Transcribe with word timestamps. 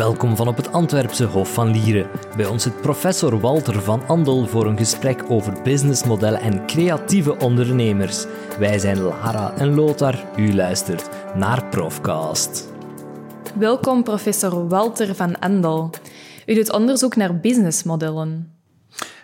Welkom 0.00 0.36
van 0.36 0.48
op 0.48 0.56
het 0.56 0.72
Antwerpse 0.72 1.24
Hof 1.24 1.54
van 1.54 1.70
Lieren. 1.70 2.10
Bij 2.36 2.46
ons 2.46 2.62
zit 2.62 2.80
professor 2.80 3.40
Walter 3.40 3.82
van 3.82 4.06
Andel 4.06 4.46
voor 4.46 4.66
een 4.66 4.76
gesprek 4.76 5.30
over 5.30 5.62
businessmodellen 5.62 6.40
en 6.40 6.66
creatieve 6.66 7.38
ondernemers. 7.38 8.26
Wij 8.58 8.78
zijn 8.78 9.00
Lara 9.00 9.56
en 9.56 9.74
Lothar. 9.74 10.24
U 10.36 10.54
luistert 10.54 11.08
naar 11.34 11.68
Profcast. 11.68 12.72
Welkom, 13.58 14.02
professor 14.02 14.68
Walter 14.68 15.14
van 15.14 15.38
Andel. 15.38 15.90
U 16.46 16.54
doet 16.54 16.72
onderzoek 16.72 17.16
naar 17.16 17.40
businessmodellen. 17.40 18.52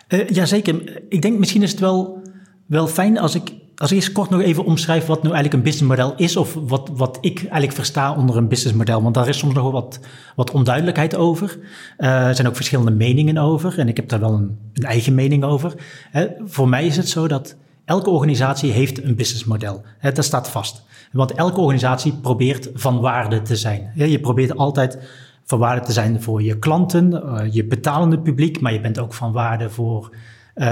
Uh, 0.09 0.29
jazeker. 0.29 1.01
Ik 1.09 1.21
denk 1.21 1.39
misschien 1.39 1.63
is 1.63 1.71
het 1.71 1.79
wel, 1.79 2.21
wel 2.65 2.87
fijn 2.87 3.17
als 3.17 3.35
ik 3.35 3.56
als 3.77 3.91
eerst 3.91 4.11
kort 4.11 4.29
nog 4.29 4.41
even 4.41 4.65
omschrijf 4.65 5.05
wat 5.05 5.23
nu 5.23 5.29
eigenlijk 5.29 5.53
een 5.53 5.61
businessmodel 5.61 6.13
is, 6.15 6.37
of 6.37 6.57
wat, 6.67 6.89
wat 6.93 7.17
ik 7.21 7.39
eigenlijk 7.39 7.73
versta 7.73 8.15
onder 8.15 8.37
een 8.37 8.47
businessmodel. 8.47 9.01
Want 9.01 9.15
daar 9.15 9.27
is 9.27 9.37
soms 9.37 9.53
nog 9.53 9.63
wel 9.63 9.71
wat, 9.71 9.99
wat 10.35 10.51
onduidelijkheid 10.51 11.15
over. 11.15 11.57
Uh, 11.97 12.27
er 12.27 12.35
zijn 12.35 12.47
ook 12.47 12.55
verschillende 12.55 12.91
meningen 12.91 13.37
over, 13.37 13.79
en 13.79 13.87
ik 13.87 13.97
heb 13.97 14.09
daar 14.09 14.19
wel 14.19 14.33
een, 14.33 14.57
een 14.73 14.83
eigen 14.83 15.15
mening 15.15 15.43
over. 15.43 15.73
Uh, 16.13 16.21
voor 16.45 16.69
mij 16.69 16.85
is 16.85 16.97
het 16.97 17.09
zo 17.09 17.27
dat 17.27 17.55
elke 17.85 18.09
organisatie 18.09 18.71
heeft 18.71 19.03
een 19.03 19.15
businessmodel. 19.15 19.81
Uh, 20.01 20.13
dat 20.13 20.25
staat 20.25 20.49
vast. 20.49 20.81
Want 21.11 21.31
elke 21.31 21.59
organisatie 21.59 22.13
probeert 22.13 22.69
van 22.73 22.99
waarde 22.99 23.41
te 23.41 23.55
zijn. 23.55 23.91
je 23.95 24.19
probeert 24.19 24.57
altijd 24.57 24.97
van 25.43 25.59
waarde 25.59 25.85
te 25.85 25.91
zijn 25.91 26.21
voor 26.21 26.43
je 26.43 26.59
klanten, 26.59 27.23
je 27.51 27.65
betalende 27.65 28.19
publiek, 28.19 28.59
maar 28.59 28.73
je 28.73 28.81
bent 28.81 28.99
ook 28.99 29.13
van 29.13 29.31
waarde 29.31 29.69
voor 29.69 30.15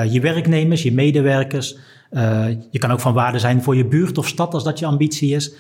je 0.10 0.20
werknemers, 0.20 0.84
je 0.84 0.94
medewerkers. 0.94 1.78
Uh, 2.16 2.46
je 2.70 2.80
kan 2.80 2.92
ook 2.92 3.00
van 3.00 3.14
waarde 3.14 3.40
zijn 3.40 3.64
voor 3.64 3.76
je 3.76 3.86
buurt 3.86 4.18
of 4.18 4.28
stad 4.28 4.54
als 4.54 4.64
dat 4.64 4.80
je 4.80 4.86
ambitie 4.86 5.36
is. 5.36 5.54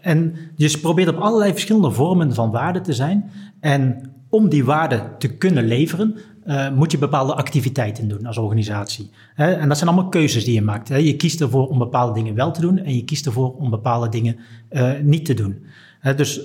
En 0.00 0.34
je 0.56 0.78
probeert 0.78 1.08
op 1.08 1.16
allerlei 1.16 1.52
verschillende 1.52 1.90
vormen 1.90 2.34
van 2.34 2.50
waarde 2.50 2.80
te 2.80 2.92
zijn. 2.92 3.30
En 3.60 4.10
om 4.28 4.48
die 4.48 4.64
waarde 4.64 5.02
te 5.18 5.28
kunnen 5.28 5.66
leveren, 5.66 6.16
uh, 6.46 6.70
moet 6.70 6.92
je 6.92 6.98
bepaalde 6.98 7.34
activiteiten 7.34 8.08
doen 8.08 8.26
als 8.26 8.38
organisatie. 8.38 9.10
en 9.34 9.68
dat 9.68 9.78
zijn 9.78 9.90
allemaal 9.90 10.10
keuzes 10.10 10.44
die 10.44 10.54
je 10.54 10.62
maakt. 10.62 10.88
Je 10.88 11.16
kiest 11.16 11.40
ervoor 11.40 11.68
om 11.68 11.78
bepaalde 11.78 12.14
dingen 12.14 12.34
wel 12.34 12.52
te 12.52 12.60
doen 12.60 12.78
en 12.78 12.96
je 12.96 13.04
kiest 13.04 13.26
ervoor 13.26 13.54
om 13.56 13.70
bepaalde 13.70 14.08
dingen 14.08 14.36
niet 15.02 15.24
te 15.24 15.34
doen. 15.34 15.64
dus 16.16 16.40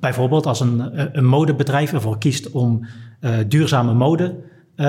bijvoorbeeld 0.00 0.46
als 0.46 0.60
een, 0.60 0.82
een 1.18 1.26
modebedrijf 1.26 1.92
ervoor 1.92 2.18
kiest 2.18 2.50
om 2.50 2.86
duurzame 3.48 3.94
mode 3.94 4.34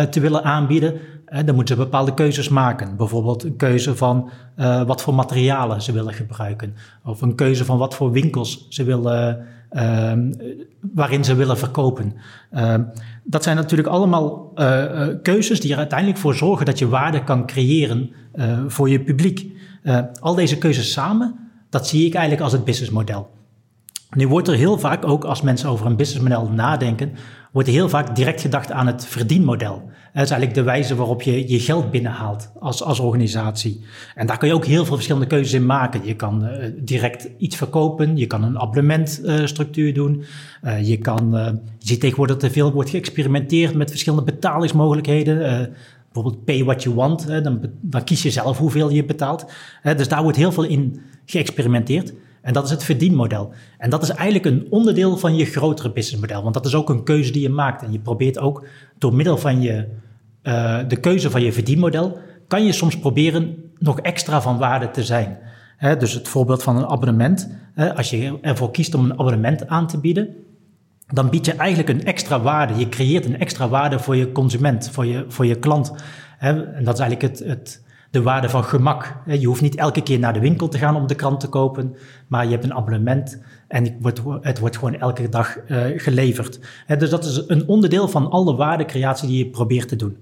te 0.09 0.19
willen 0.19 0.43
aanbieden, 0.43 0.93
dan 1.29 1.55
moeten 1.55 1.75
ze 1.75 1.83
bepaalde 1.83 2.13
keuzes 2.13 2.49
maken. 2.49 2.97
Bijvoorbeeld 2.97 3.43
een 3.43 3.55
keuze 3.55 3.95
van 3.95 4.29
uh, 4.57 4.83
wat 4.83 5.01
voor 5.01 5.13
materialen 5.13 5.81
ze 5.81 5.91
willen 5.91 6.13
gebruiken. 6.13 6.75
Of 7.03 7.21
een 7.21 7.35
keuze 7.35 7.65
van 7.65 7.77
wat 7.77 7.95
voor 7.95 8.11
winkels 8.11 8.65
ze 8.69 8.83
willen, 8.83 9.45
uh, 9.71 10.13
waarin 10.93 11.23
ze 11.23 11.35
willen 11.35 11.57
verkopen. 11.57 12.13
Uh, 12.53 12.75
dat 13.23 13.43
zijn 13.43 13.55
natuurlijk 13.55 13.89
allemaal 13.89 14.51
uh, 14.55 15.07
keuzes 15.21 15.59
die 15.59 15.71
er 15.71 15.77
uiteindelijk 15.77 16.19
voor 16.19 16.35
zorgen 16.35 16.65
dat 16.65 16.79
je 16.79 16.87
waarde 16.87 17.23
kan 17.23 17.45
creëren 17.45 18.11
voor 18.67 18.89
je 18.89 18.99
publiek. 18.99 19.51
al 20.19 20.35
deze 20.35 20.57
keuzes 20.57 20.91
samen, 20.91 21.35
dat 21.69 21.87
zie 21.87 22.05
ik 22.05 22.13
eigenlijk 22.13 22.43
als 22.43 22.53
het 22.53 22.65
businessmodel. 22.65 23.29
Nu 24.15 24.27
wordt 24.27 24.47
er 24.47 24.55
heel 24.55 24.79
vaak 24.79 25.05
ook 25.05 25.23
als 25.23 25.41
mensen 25.41 25.69
over 25.69 25.85
een 25.85 25.95
businessmodel 25.95 26.49
nadenken, 26.49 27.11
wordt 27.51 27.69
heel 27.69 27.89
vaak 27.89 28.15
direct 28.15 28.41
gedacht 28.41 28.71
aan 28.71 28.87
het 28.87 29.05
verdienmodel. 29.05 29.89
Dat 30.13 30.25
is 30.25 30.31
eigenlijk 30.31 30.53
de 30.53 30.71
wijze 30.71 30.95
waarop 30.95 31.21
je 31.21 31.49
je 31.49 31.59
geld 31.59 31.91
binnenhaalt 31.91 32.51
als, 32.59 32.83
als 32.83 32.99
organisatie. 32.99 33.85
En 34.15 34.27
daar 34.27 34.37
kun 34.37 34.47
je 34.47 34.53
ook 34.53 34.65
heel 34.65 34.85
veel 34.85 34.95
verschillende 34.95 35.27
keuzes 35.27 35.53
in 35.53 35.65
maken. 35.65 36.05
Je 36.05 36.15
kan 36.15 36.45
uh, 36.45 36.51
direct 36.77 37.29
iets 37.37 37.55
verkopen, 37.55 38.17
je 38.17 38.27
kan 38.27 38.43
een 38.43 38.59
abonnementstructuur 38.59 39.87
uh, 39.87 39.95
doen. 39.95 40.23
Uh, 40.63 40.87
je, 40.87 40.97
kan, 40.97 41.29
je 41.79 41.87
ziet 41.87 41.99
tegenwoordig 41.99 42.35
dat 42.35 42.45
er 42.45 42.51
veel 42.51 42.71
wordt 42.71 42.89
geëxperimenteerd 42.89 43.73
met 43.73 43.89
verschillende 43.89 44.25
betalingsmogelijkheden. 44.25 45.37
bijvoorbeeld 46.11 46.45
pay 46.45 46.63
what 46.63 46.83
you 46.83 46.95
want, 46.95 47.27
dan, 47.27 47.61
dan, 47.81 48.03
kies 48.03 48.23
je 48.23 48.31
zelf 48.31 48.57
hoeveel 48.57 48.89
je 48.89 49.05
betaalt. 49.05 49.45
dus 49.95 50.07
daar 50.07 50.23
wordt 50.23 50.37
heel 50.37 50.51
veel 50.51 50.63
in 50.63 51.01
geëxperimenteerd. 51.25 52.13
En 52.47 52.53
dat 52.53 52.65
is 52.65 52.69
het 52.69 52.83
verdienmodel. 52.83 53.51
En 53.77 53.89
dat 53.89 54.03
is 54.03 54.09
eigenlijk 54.09 54.45
een 54.45 54.67
onderdeel 54.69 55.17
van 55.17 55.35
je 55.35 55.45
grotere 55.45 55.91
businessmodel. 55.91 56.41
Want 56.41 56.53
dat 56.53 56.65
is 56.65 56.75
ook 56.75 56.89
een 56.89 57.03
keuze 57.03 57.31
die 57.31 57.41
je 57.41 57.49
maakt. 57.49 57.83
En 57.83 57.91
je 57.91 57.99
probeert 57.99 58.39
ook 58.39 58.65
door 58.97 59.13
middel 59.13 59.37
van 59.37 59.61
je, 59.61 59.87
uh, 60.43 60.79
de 60.87 60.95
keuze 60.95 61.29
van 61.29 61.41
je 61.41 61.53
verdienmodel, 61.53 62.19
kan 62.47 62.65
je 62.65 62.71
soms 62.71 62.99
proberen 62.99 63.71
nog 63.77 63.99
extra 63.99 64.41
van 64.41 64.57
waarde 64.57 64.91
te 64.91 65.03
zijn. 65.03 65.37
dus 65.99 66.13
het 66.13 66.27
voorbeeld 66.27 66.63
van 66.63 66.77
een 66.77 66.87
abonnement. 66.87 67.49
als 67.95 68.09
je 68.09 68.37
ervoor 68.41 68.71
kiest 68.71 68.93
om 68.93 69.03
een 69.03 69.19
abonnement 69.19 69.67
aan 69.67 69.87
te 69.87 69.99
bieden, 69.99 70.35
dan 71.07 71.29
bied 71.29 71.45
je 71.45 71.53
eigenlijk 71.53 71.89
een 71.89 72.05
extra 72.05 72.39
waarde. 72.41 72.79
Je 72.79 72.89
creëert 72.89 73.25
een 73.25 73.39
extra 73.39 73.67
waarde 73.67 73.99
voor 73.99 74.15
je 74.15 74.31
consument, 74.31 74.89
voor 74.89 75.05
je, 75.05 75.25
voor 75.27 75.45
je 75.45 75.55
klant. 75.55 75.93
en 76.39 76.83
dat 76.83 76.93
is 76.93 76.99
eigenlijk 76.99 77.21
het, 77.21 77.47
het 77.47 77.81
de 78.11 78.21
waarde 78.21 78.49
van 78.49 78.63
gemak. 78.63 79.15
Je 79.25 79.47
hoeft 79.47 79.61
niet 79.61 79.75
elke 79.75 80.01
keer 80.01 80.19
naar 80.19 80.33
de 80.33 80.39
winkel 80.39 80.67
te 80.67 80.77
gaan 80.77 80.95
om 80.95 81.07
de 81.07 81.15
krant 81.15 81.39
te 81.39 81.47
kopen, 81.47 81.95
maar 82.27 82.45
je 82.45 82.51
hebt 82.51 82.63
een 82.63 82.73
abonnement 82.73 83.41
en 83.67 83.97
het 84.41 84.59
wordt, 84.59 84.77
gewoon 84.77 84.99
elke 84.99 85.29
dag 85.29 85.57
uh, 85.67 85.85
geleverd. 85.95 86.59
Dus 86.97 87.09
dat 87.09 87.25
is 87.25 87.43
een 87.47 87.67
onderdeel 87.67 88.07
van 88.07 88.29
alle 88.29 88.55
waardecreatie 88.55 89.27
die 89.27 89.37
je 89.37 89.49
probeert 89.49 89.87
te 89.87 89.95
doen. 89.95 90.17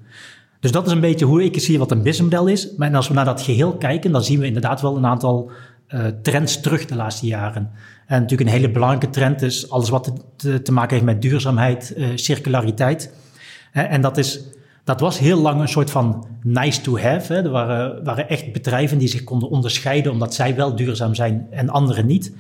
Dus 0.60 0.72
dat 0.72 0.86
is 0.86 0.92
een 0.92 1.00
beetje 1.00 1.26
hoe 1.26 1.44
ik 1.44 1.60
zie 1.60 1.80
wat 1.80 1.92
een 1.92 2.02
businessmodel 2.02 2.48
is. 2.48 2.76
Maar 2.78 2.96
als 2.96 3.08
we 3.08 3.14
naar 3.14 3.26
dat 3.26 3.42
geheel 3.42 3.78
kijken, 3.78 4.12
dan 4.12 4.24
zien 4.24 4.40
we 4.40 4.46
inderdaad 4.46 4.82
wel 4.82 4.98
een 4.98 5.06
aantal 5.06 5.52
uh, 5.90 6.06
trends 6.22 6.62
terug 6.62 6.86
de 6.86 6.96
laatste 6.96 7.26
jaren. 7.26 7.72
En 8.08 8.22
natuurlijk 8.22 8.50
een 8.50 8.56
hele 8.56 8.72
belangrijke 8.72 9.10
trend 9.10 9.42
is 9.42 9.70
alles 9.70 9.90
wat 9.90 10.14
te, 10.36 10.72
maken 10.72 10.94
heeft 10.94 11.06
met 11.06 11.22
duurzaamheid, 11.22 11.94
uh, 11.98 12.08
circulariteit. 12.16 13.14
En 13.72 14.02
dat 14.02 14.18
is 14.18 14.42
dat 14.86 15.00
was 15.00 15.20
heel 15.20 15.40
lang 15.40 15.62
een 15.62 15.68
soort 15.68 15.92
van 15.92 16.28
nice 16.42 16.82
to 16.82 16.98
have. 16.98 17.34
Hè. 17.34 17.44
Er 17.44 17.50
waren, 17.50 18.04
waren 18.04 18.30
echt 18.30 18.52
bedrijven 18.52 18.98
die 18.98 19.08
zich 19.08 19.24
konden 19.24 19.50
onderscheiden 19.50 20.12
omdat 20.12 20.34
zij 20.34 20.56
wel 20.56 20.76
duurzaam 20.76 21.16
zijn 21.16 21.48
en 21.52 21.70
anderen 21.70 22.06
niet. 22.06 22.34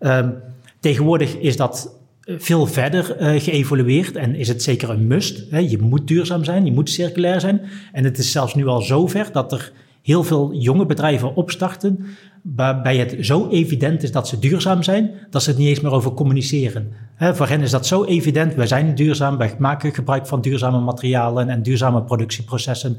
Um, 0.00 0.34
tegenwoordig 0.80 1.36
is 1.36 1.56
dat 1.56 1.94
eh, 2.20 2.34
veel 2.38 2.66
verder 2.66 3.20
uh, 3.20 3.40
geëvolueerd 3.40 4.16
en 4.16 4.34
is 4.34 4.48
het 4.48 4.62
zeker 4.62 4.90
een 4.90 5.06
must. 5.06 5.50
Hè. 5.50 5.58
Je 5.58 5.78
moet 5.78 6.08
duurzaam 6.08 6.44
zijn, 6.44 6.64
je 6.64 6.72
moet 6.72 6.90
circulair 6.90 7.40
zijn. 7.40 7.60
En 7.92 8.04
het 8.04 8.18
is 8.18 8.32
zelfs 8.32 8.54
nu 8.54 8.66
al 8.66 8.80
zover 8.80 9.28
dat 9.32 9.52
er 9.52 9.72
heel 10.02 10.24
veel 10.24 10.54
jonge 10.54 10.86
bedrijven 10.86 11.34
opstarten 11.34 12.06
waarbij 12.42 12.96
het 12.96 13.16
zo 13.20 13.48
evident 13.48 14.02
is 14.02 14.12
dat 14.12 14.28
ze 14.28 14.38
duurzaam 14.38 14.82
zijn, 14.82 15.10
dat 15.30 15.42
ze 15.42 15.50
het 15.50 15.58
niet 15.58 15.68
eens 15.68 15.80
meer 15.80 15.92
over 15.92 16.12
communiceren. 16.12 16.92
He, 17.14 17.34
voor 17.34 17.48
hen 17.48 17.60
is 17.60 17.70
dat 17.70 17.86
zo 17.86 18.04
evident, 18.04 18.54
wij 18.54 18.66
zijn 18.66 18.94
duurzaam, 18.94 19.36
wij 19.36 19.54
maken 19.58 19.94
gebruik 19.94 20.26
van 20.26 20.40
duurzame 20.40 20.80
materialen 20.80 21.48
en 21.48 21.62
duurzame 21.62 22.02
productieprocessen. 22.02 22.96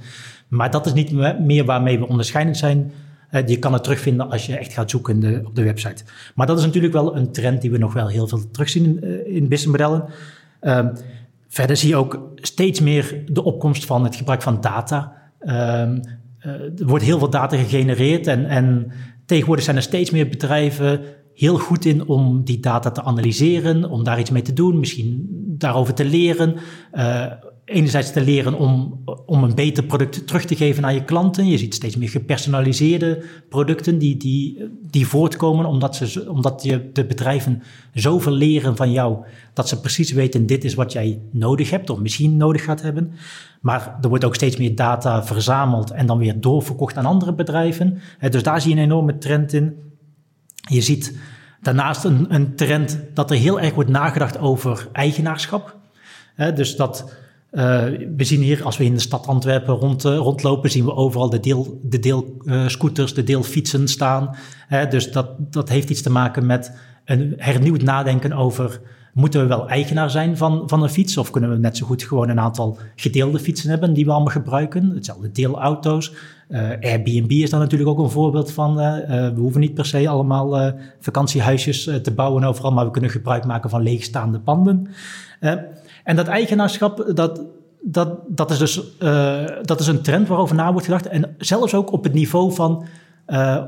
Maar 0.47 0.71
dat 0.71 0.85
is 0.85 0.93
niet 0.93 1.11
meer 1.39 1.65
waarmee 1.65 1.99
we 1.99 2.07
onderscheidend 2.07 2.57
zijn. 2.57 2.91
Je 3.45 3.59
kan 3.59 3.73
het 3.73 3.83
terugvinden 3.83 4.29
als 4.29 4.45
je 4.45 4.57
echt 4.57 4.73
gaat 4.73 4.89
zoeken 4.89 5.19
de, 5.19 5.41
op 5.45 5.55
de 5.55 5.63
website. 5.63 6.03
Maar 6.35 6.47
dat 6.47 6.59
is 6.59 6.65
natuurlijk 6.65 6.93
wel 6.93 7.15
een 7.15 7.31
trend 7.31 7.61
die 7.61 7.71
we 7.71 7.77
nog 7.77 7.93
wel 7.93 8.07
heel 8.07 8.27
veel 8.27 8.51
terugzien 8.51 8.85
in, 8.85 9.03
eh, 9.03 9.35
in 9.35 9.47
businessmodellen. 9.47 10.05
Uh, 10.61 10.87
verder 11.47 11.77
zie 11.77 11.89
je 11.89 11.95
ook 11.95 12.31
steeds 12.35 12.79
meer 12.79 13.23
de 13.25 13.43
opkomst 13.43 13.85
van 13.85 14.03
het 14.03 14.15
gebruik 14.15 14.41
van 14.41 14.61
data. 14.61 15.13
Uh, 15.41 15.89
er 16.41 16.85
wordt 16.85 17.03
heel 17.03 17.19
veel 17.19 17.29
data 17.29 17.57
gegenereerd 17.57 18.27
en, 18.27 18.45
en 18.45 18.91
Tegenwoordig 19.31 19.65
zijn 19.65 19.77
er 19.77 19.81
steeds 19.83 20.11
meer 20.11 20.27
bedrijven 20.27 21.01
heel 21.33 21.57
goed 21.57 21.85
in 21.85 22.07
om 22.07 22.43
die 22.43 22.59
data 22.59 22.91
te 22.91 23.03
analyseren, 23.03 23.89
om 23.89 24.03
daar 24.03 24.19
iets 24.19 24.29
mee 24.29 24.41
te 24.41 24.53
doen, 24.53 24.79
misschien 24.79 25.27
daarover 25.57 25.93
te 25.93 26.05
leren. 26.05 26.55
Uh, 26.93 27.25
enerzijds 27.65 28.11
te 28.11 28.21
leren 28.21 28.53
om, 28.53 29.03
om 29.25 29.43
een 29.43 29.55
beter 29.55 29.83
product 29.83 30.27
terug 30.27 30.45
te 30.45 30.55
geven 30.55 30.85
aan 30.85 30.93
je 30.93 31.03
klanten. 31.03 31.47
Je 31.47 31.57
ziet 31.57 31.73
steeds 31.73 31.95
meer 31.95 32.09
gepersonaliseerde 32.09 33.23
producten 33.49 33.97
die, 33.97 34.17
die, 34.17 34.69
die 34.89 35.07
voortkomen 35.07 35.65
omdat, 35.65 35.95
ze, 35.95 36.29
omdat 36.29 36.63
je, 36.63 36.89
de 36.93 37.05
bedrijven 37.05 37.63
zoveel 37.93 38.31
leren 38.31 38.75
van 38.75 38.91
jou 38.91 39.17
dat 39.53 39.67
ze 39.69 39.79
precies 39.79 40.11
weten 40.11 40.45
dit 40.45 40.63
is 40.63 40.73
wat 40.73 40.91
jij 40.91 41.19
nodig 41.31 41.69
hebt 41.69 41.89
of 41.89 41.99
misschien 41.99 42.37
nodig 42.37 42.63
gaat 42.63 42.81
hebben. 42.81 43.13
Maar 43.61 43.97
er 44.01 44.09
wordt 44.09 44.25
ook 44.25 44.35
steeds 44.35 44.57
meer 44.57 44.75
data 44.75 45.23
verzameld 45.23 45.91
en 45.91 46.05
dan 46.05 46.17
weer 46.17 46.41
doorverkocht 46.41 46.97
aan 46.97 47.05
andere 47.05 47.33
bedrijven. 47.33 48.01
Dus 48.29 48.43
daar 48.43 48.61
zie 48.61 48.69
je 48.69 48.77
een 48.77 48.83
enorme 48.83 49.17
trend 49.17 49.53
in. 49.53 49.75
Je 50.55 50.81
ziet 50.81 51.17
daarnaast 51.61 52.03
een, 52.03 52.25
een 52.33 52.55
trend 52.55 52.99
dat 53.13 53.31
er 53.31 53.37
heel 53.37 53.59
erg 53.59 53.73
wordt 53.73 53.89
nagedacht 53.89 54.37
over 54.37 54.87
eigenaarschap. 54.91 55.79
Dus 56.55 56.75
dat 56.75 57.13
uh, 57.51 57.83
we 58.17 58.23
zien 58.23 58.41
hier, 58.41 58.63
als 58.63 58.77
we 58.77 58.83
in 58.83 58.93
de 58.93 58.99
stad 58.99 59.27
Antwerpen 59.27 59.73
rond, 59.73 60.05
uh, 60.05 60.17
rondlopen, 60.17 60.71
zien 60.71 60.85
we 60.85 60.95
overal 60.95 61.29
de, 61.29 61.39
deel, 61.39 61.79
de 61.83 61.99
deelscooters, 61.99 63.13
de 63.13 63.23
deelfietsen 63.23 63.87
staan. 63.87 64.35
dus 64.89 65.11
dat, 65.11 65.27
dat 65.37 65.69
heeft 65.69 65.89
iets 65.89 66.01
te 66.01 66.11
maken 66.11 66.45
met 66.45 66.77
een 67.05 67.33
hernieuwd 67.37 67.81
nadenken 67.81 68.33
over 68.33 68.81
Moeten 69.13 69.41
we 69.41 69.47
wel 69.47 69.67
eigenaar 69.67 70.09
zijn 70.09 70.37
van, 70.37 70.63
van 70.65 70.83
een 70.83 70.89
fiets? 70.89 71.17
Of 71.17 71.31
kunnen 71.31 71.49
we 71.49 71.57
net 71.57 71.77
zo 71.77 71.85
goed 71.85 72.03
gewoon 72.03 72.29
een 72.29 72.39
aantal 72.39 72.77
gedeelde 72.95 73.39
fietsen 73.39 73.69
hebben 73.69 73.93
die 73.93 74.05
we 74.05 74.11
allemaal 74.11 74.33
gebruiken? 74.33 74.89
Hetzelfde 74.89 75.31
deelauto's. 75.31 76.13
Airbnb 76.81 77.31
is 77.31 77.49
daar 77.49 77.59
natuurlijk 77.59 77.89
ook 77.89 77.99
een 77.99 78.09
voorbeeld 78.09 78.51
van. 78.51 78.75
We 78.75 79.33
hoeven 79.35 79.61
niet 79.61 79.73
per 79.73 79.85
se 79.85 80.07
allemaal 80.07 80.73
vakantiehuisjes 80.99 81.83
te 81.83 82.11
bouwen 82.15 82.43
overal, 82.43 82.71
maar 82.71 82.85
we 82.85 82.91
kunnen 82.91 83.09
gebruik 83.09 83.45
maken 83.45 83.69
van 83.69 83.81
leegstaande 83.81 84.39
panden. 84.39 84.87
En 86.03 86.15
dat 86.15 86.27
eigenaarschap, 86.27 87.11
dat, 87.15 87.41
dat, 87.81 88.19
dat, 88.27 88.51
is 88.51 88.57
dus, 88.57 88.81
dat 89.61 89.79
is 89.79 89.87
een 89.87 90.01
trend 90.01 90.27
waarover 90.27 90.55
na 90.55 90.71
wordt 90.71 90.85
gedacht. 90.85 91.07
En 91.07 91.35
zelfs 91.37 91.73
ook 91.73 91.91
op 91.91 92.03
het 92.03 92.13
niveau 92.13 92.53
van 92.53 92.85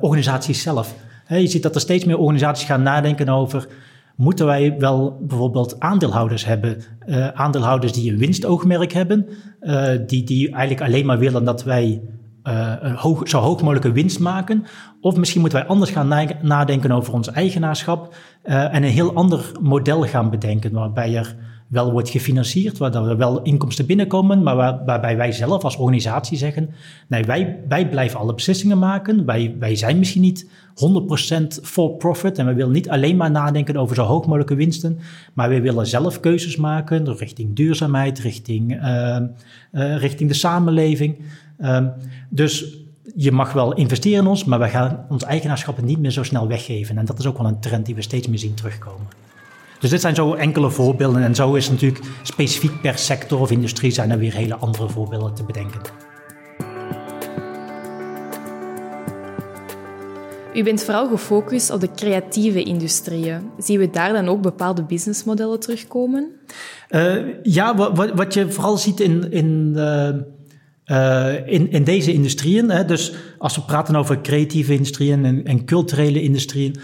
organisaties 0.01 0.61
zelf. 0.61 0.95
je 1.27 1.47
ziet 1.47 1.63
dat 1.63 1.75
er 1.75 1.81
steeds 1.81 2.05
meer 2.05 2.17
organisaties 2.17 2.65
gaan 2.65 2.83
nadenken 2.83 3.29
over 3.29 3.67
moeten 4.15 4.45
wij 4.45 4.75
wel 4.77 5.17
bijvoorbeeld 5.21 5.79
aandeelhouders 5.79 6.45
hebben. 6.45 6.81
Uh, 7.05 7.27
aandeelhouders 7.27 7.93
die 7.93 8.11
een 8.11 8.17
winstoogmerk 8.17 8.93
hebben, 8.93 9.27
uh, 9.61 9.87
die, 10.07 10.23
die 10.23 10.51
eigenlijk 10.51 10.81
alleen 10.89 11.05
maar 11.05 11.19
willen 11.19 11.43
dat 11.43 11.63
wij 11.63 12.01
uh, 12.43 12.73
een 12.79 12.95
hoog, 12.95 13.29
zo 13.29 13.39
hoog 13.39 13.61
mogelijke 13.61 13.91
winst 13.91 14.19
maken. 14.19 14.63
Of 15.01 15.15
misschien 15.17 15.41
moeten 15.41 15.59
wij 15.59 15.67
anders 15.67 15.91
gaan 15.91 16.27
nadenken 16.41 16.91
over 16.91 17.13
ons 17.13 17.31
eigenaarschap 17.31 18.15
en 18.43 18.83
een 18.83 18.89
heel 18.89 19.13
ander 19.13 19.51
model 19.61 20.01
gaan 20.01 20.29
bedenken, 20.29 20.71
waarbij 20.71 21.15
er 21.15 21.35
wel 21.73 21.91
wordt 21.91 22.09
gefinancierd, 22.09 22.77
waar 22.77 22.95
er 22.95 23.17
wel 23.17 23.41
inkomsten 23.41 23.85
binnenkomen, 23.85 24.43
maar 24.43 24.55
waar, 24.55 24.85
waarbij 24.85 25.17
wij 25.17 25.31
zelf 25.31 25.63
als 25.63 25.75
organisatie 25.75 26.37
zeggen, 26.37 26.69
nee, 27.07 27.23
wij, 27.23 27.59
wij 27.67 27.89
blijven 27.89 28.19
alle 28.19 28.33
beslissingen 28.33 28.79
maken, 28.79 29.25
wij, 29.25 29.55
wij 29.59 29.75
zijn 29.75 29.99
misschien 29.99 30.21
niet 30.21 30.45
100% 30.45 31.63
for 31.63 31.91
profit 31.91 32.37
en 32.37 32.45
we 32.45 32.53
willen 32.53 32.71
niet 32.71 32.89
alleen 32.89 33.17
maar 33.17 33.31
nadenken 33.31 33.75
over 33.75 33.95
zo 33.95 34.03
hoog 34.03 34.25
mogelijke 34.25 34.55
winsten, 34.55 34.99
maar 35.33 35.49
we 35.49 35.61
willen 35.61 35.87
zelf 35.87 36.19
keuzes 36.19 36.55
maken 36.55 37.15
richting 37.15 37.55
duurzaamheid, 37.55 38.19
richting, 38.19 38.83
uh, 38.83 39.17
uh, 39.71 39.97
richting 39.97 40.29
de 40.29 40.35
samenleving. 40.35 41.17
Uh, 41.59 41.85
dus 42.29 42.77
je 43.15 43.31
mag 43.31 43.53
wel 43.53 43.73
investeren 43.73 44.19
in 44.19 44.27
ons, 44.27 44.43
maar 44.43 44.59
we 44.59 44.67
gaan 44.67 45.05
ons 45.09 45.23
eigenaarschappen 45.23 45.85
niet 45.85 45.99
meer 45.99 46.11
zo 46.11 46.23
snel 46.23 46.47
weggeven. 46.47 46.97
En 46.97 47.05
dat 47.05 47.19
is 47.19 47.25
ook 47.25 47.37
wel 47.37 47.47
een 47.47 47.59
trend 47.59 47.85
die 47.85 47.95
we 47.95 48.01
steeds 48.01 48.27
meer 48.27 48.39
zien 48.39 48.53
terugkomen. 48.53 49.22
Dus 49.83 49.91
dit 49.91 50.01
zijn 50.01 50.15
zo 50.15 50.33
enkele 50.33 50.69
voorbeelden. 50.69 51.23
En 51.23 51.35
zo 51.35 51.53
is 51.53 51.69
natuurlijk 51.69 52.03
specifiek 52.21 52.81
per 52.81 52.97
sector 52.97 53.39
of 53.39 53.51
industrie 53.51 53.91
zijn 53.91 54.11
er 54.11 54.17
weer 54.17 54.33
hele 54.33 54.55
andere 54.55 54.89
voorbeelden 54.89 55.33
te 55.33 55.43
bedenken. 55.43 55.81
U 60.55 60.63
bent 60.63 60.83
vooral 60.83 61.07
gefocust 61.07 61.71
op 61.71 61.79
de 61.79 61.91
creatieve 61.95 62.63
industrieën. 62.63 63.41
Zien 63.57 63.79
we 63.79 63.89
daar 63.89 64.13
dan 64.13 64.27
ook 64.27 64.41
bepaalde 64.41 64.83
businessmodellen 64.83 65.59
terugkomen? 65.59 66.31
Uh, 66.89 67.17
ja, 67.41 67.75
wat, 67.75 68.11
wat, 68.13 68.33
je 68.33 68.51
vooral 68.51 68.77
ziet 68.77 68.99
in, 68.99 69.31
in, 69.31 69.73
uh, 70.85 71.47
in, 71.47 71.71
in, 71.71 71.83
deze 71.83 72.13
industrieën. 72.13 72.69
Hè, 72.69 72.85
dus 72.85 73.13
als 73.37 73.55
we 73.55 73.61
praten 73.61 73.95
over 73.95 74.21
creatieve 74.21 74.73
industrieën 74.73 75.25
en, 75.25 75.45
en 75.45 75.65
culturele 75.65 76.21
industrieën. 76.21 76.75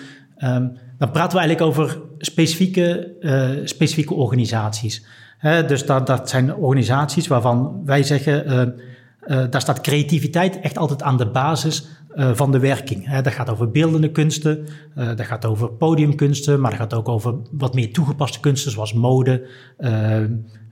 Um, 0.43 0.87
dan 0.99 1.11
praten 1.11 1.37
we 1.37 1.43
eigenlijk 1.43 1.61
over 1.61 2.01
specifieke, 2.17 3.15
uh, 3.21 3.49
specifieke 3.63 4.13
organisaties. 4.13 5.05
dus 5.67 5.85
dat, 5.85 6.07
dat 6.07 6.29
zijn 6.29 6.55
organisaties 6.55 7.27
waarvan 7.27 7.81
wij 7.85 8.03
zeggen, 8.03 8.47
uh, 8.47 8.61
uh, 8.61 9.45
daar 9.49 9.61
staat 9.61 9.81
creativiteit 9.81 10.59
echt 10.59 10.77
altijd 10.77 11.03
aan 11.03 11.17
de 11.17 11.29
basis 11.29 11.87
van 12.33 12.51
de 12.51 12.59
werking. 12.59 13.21
dat 13.21 13.33
gaat 13.33 13.49
over 13.49 13.71
beeldende 13.71 14.11
kunsten, 14.11 14.65
dat 14.95 15.21
gaat 15.21 15.45
over 15.45 15.69
podiumkunsten, 15.69 16.59
maar 16.59 16.71
dat 16.71 16.79
gaat 16.79 16.93
ook 16.93 17.09
over 17.09 17.35
wat 17.51 17.73
meer 17.73 17.93
toegepaste 17.93 18.39
kunsten, 18.39 18.71
zoals 18.71 18.93
mode, 18.93 19.47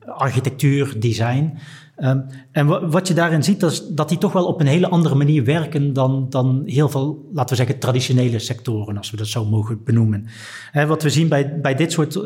architectuur, 0.06 1.00
design. 1.00 1.58
Um, 2.00 2.26
en 2.52 2.90
wat 2.90 3.08
je 3.08 3.14
daarin 3.14 3.44
ziet, 3.44 3.64
is 3.64 3.88
dat 3.88 4.10
die 4.10 4.18
toch 4.18 4.34
wel 4.34 4.46
op 4.46 4.60
een 4.60 4.68
hele 4.68 4.90
andere 4.90 5.16
manier 5.16 5.44
werken 5.44 5.94
dan, 5.94 6.26
dan 6.30 6.62
heel 6.66 6.90
veel, 6.90 7.30
laten 7.34 7.50
we 7.50 7.56
zeggen, 7.56 7.80
traditionele 7.80 8.40
sectoren, 8.40 8.98
als 8.98 9.12
we 9.12 9.18
dat 9.18 9.28
zo 9.28 9.46
mogen 9.46 9.84
benoemen. 9.84 10.28
En 10.72 10.88
wat 10.88 11.04
we 11.04 11.10
zien 11.10 11.28
bij, 11.28 11.60
bij, 11.62 11.76
dit, 11.76 11.92
soort, 11.92 12.16
uh, 12.16 12.24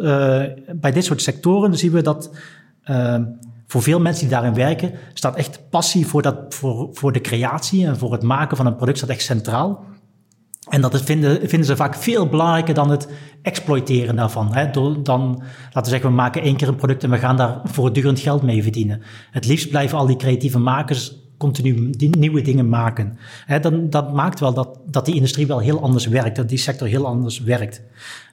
bij 0.76 0.92
dit 0.92 1.06
soort 1.06 1.22
sectoren, 1.22 1.78
zien 1.78 1.92
we 1.92 2.02
dat 2.02 2.32
uh, 2.86 3.16
voor 3.68 3.82
veel 3.82 4.00
mensen 4.00 4.28
die 4.28 4.36
daarin 4.36 4.54
werken, 4.54 4.92
staat 5.14 5.36
echt 5.36 5.70
passie 5.70 6.08
voor, 6.08 6.22
dat, 6.22 6.38
voor, 6.50 6.90
voor 6.92 7.12
de 7.12 7.22
creatie 7.22 7.86
en 7.86 7.98
voor 7.98 8.12
het 8.12 8.24
maken 8.24 8.58
van 8.58 8.66
een 8.66 8.76
product 8.76 8.98
staat 8.98 9.10
echt 9.10 9.22
centraal. 9.22 9.86
En 10.70 10.82
dat 10.82 11.02
vinden, 11.02 11.40
vinden 11.40 11.68
ze 11.68 11.76
vaak 11.76 11.96
veel 11.96 12.28
belangrijker 12.28 12.74
dan 12.74 12.90
het 12.90 13.08
exploiteren 13.42 14.16
daarvan. 14.16 14.54
Hè? 14.54 14.70
Dan, 15.04 15.44
laten 15.64 15.84
we 15.84 15.90
zeggen, 15.90 16.10
we 16.10 16.16
maken 16.16 16.42
één 16.42 16.56
keer 16.56 16.68
een 16.68 16.76
product 16.76 17.04
en 17.04 17.10
we 17.10 17.18
gaan 17.18 17.38
daar 17.38 17.60
voortdurend 17.64 18.20
geld 18.20 18.42
mee 18.42 18.64
verdienen. 18.64 19.02
Het 19.32 19.46
liefst 19.46 19.70
blijven 19.70 19.98
al 19.98 20.06
die 20.06 20.16
creatieve 20.16 20.60
makers 20.60 21.16
continu 21.38 21.90
nieuwe 21.98 22.42
dingen 22.42 22.70
maken. 22.70 23.18
Dan, 23.62 23.90
dat 23.90 24.14
maakt 24.14 24.40
wel 24.40 24.54
dat, 24.54 24.80
dat 24.86 25.06
die 25.06 25.16
industrie 25.16 25.48
wel 25.48 25.60
heel 25.60 25.82
anders 25.82 26.08
werkt, 26.08 26.36
dat 26.36 26.50
die 26.50 26.58
sector 26.58 26.88
heel 26.88 27.06
anders 27.06 27.40
werkt. 27.40 27.82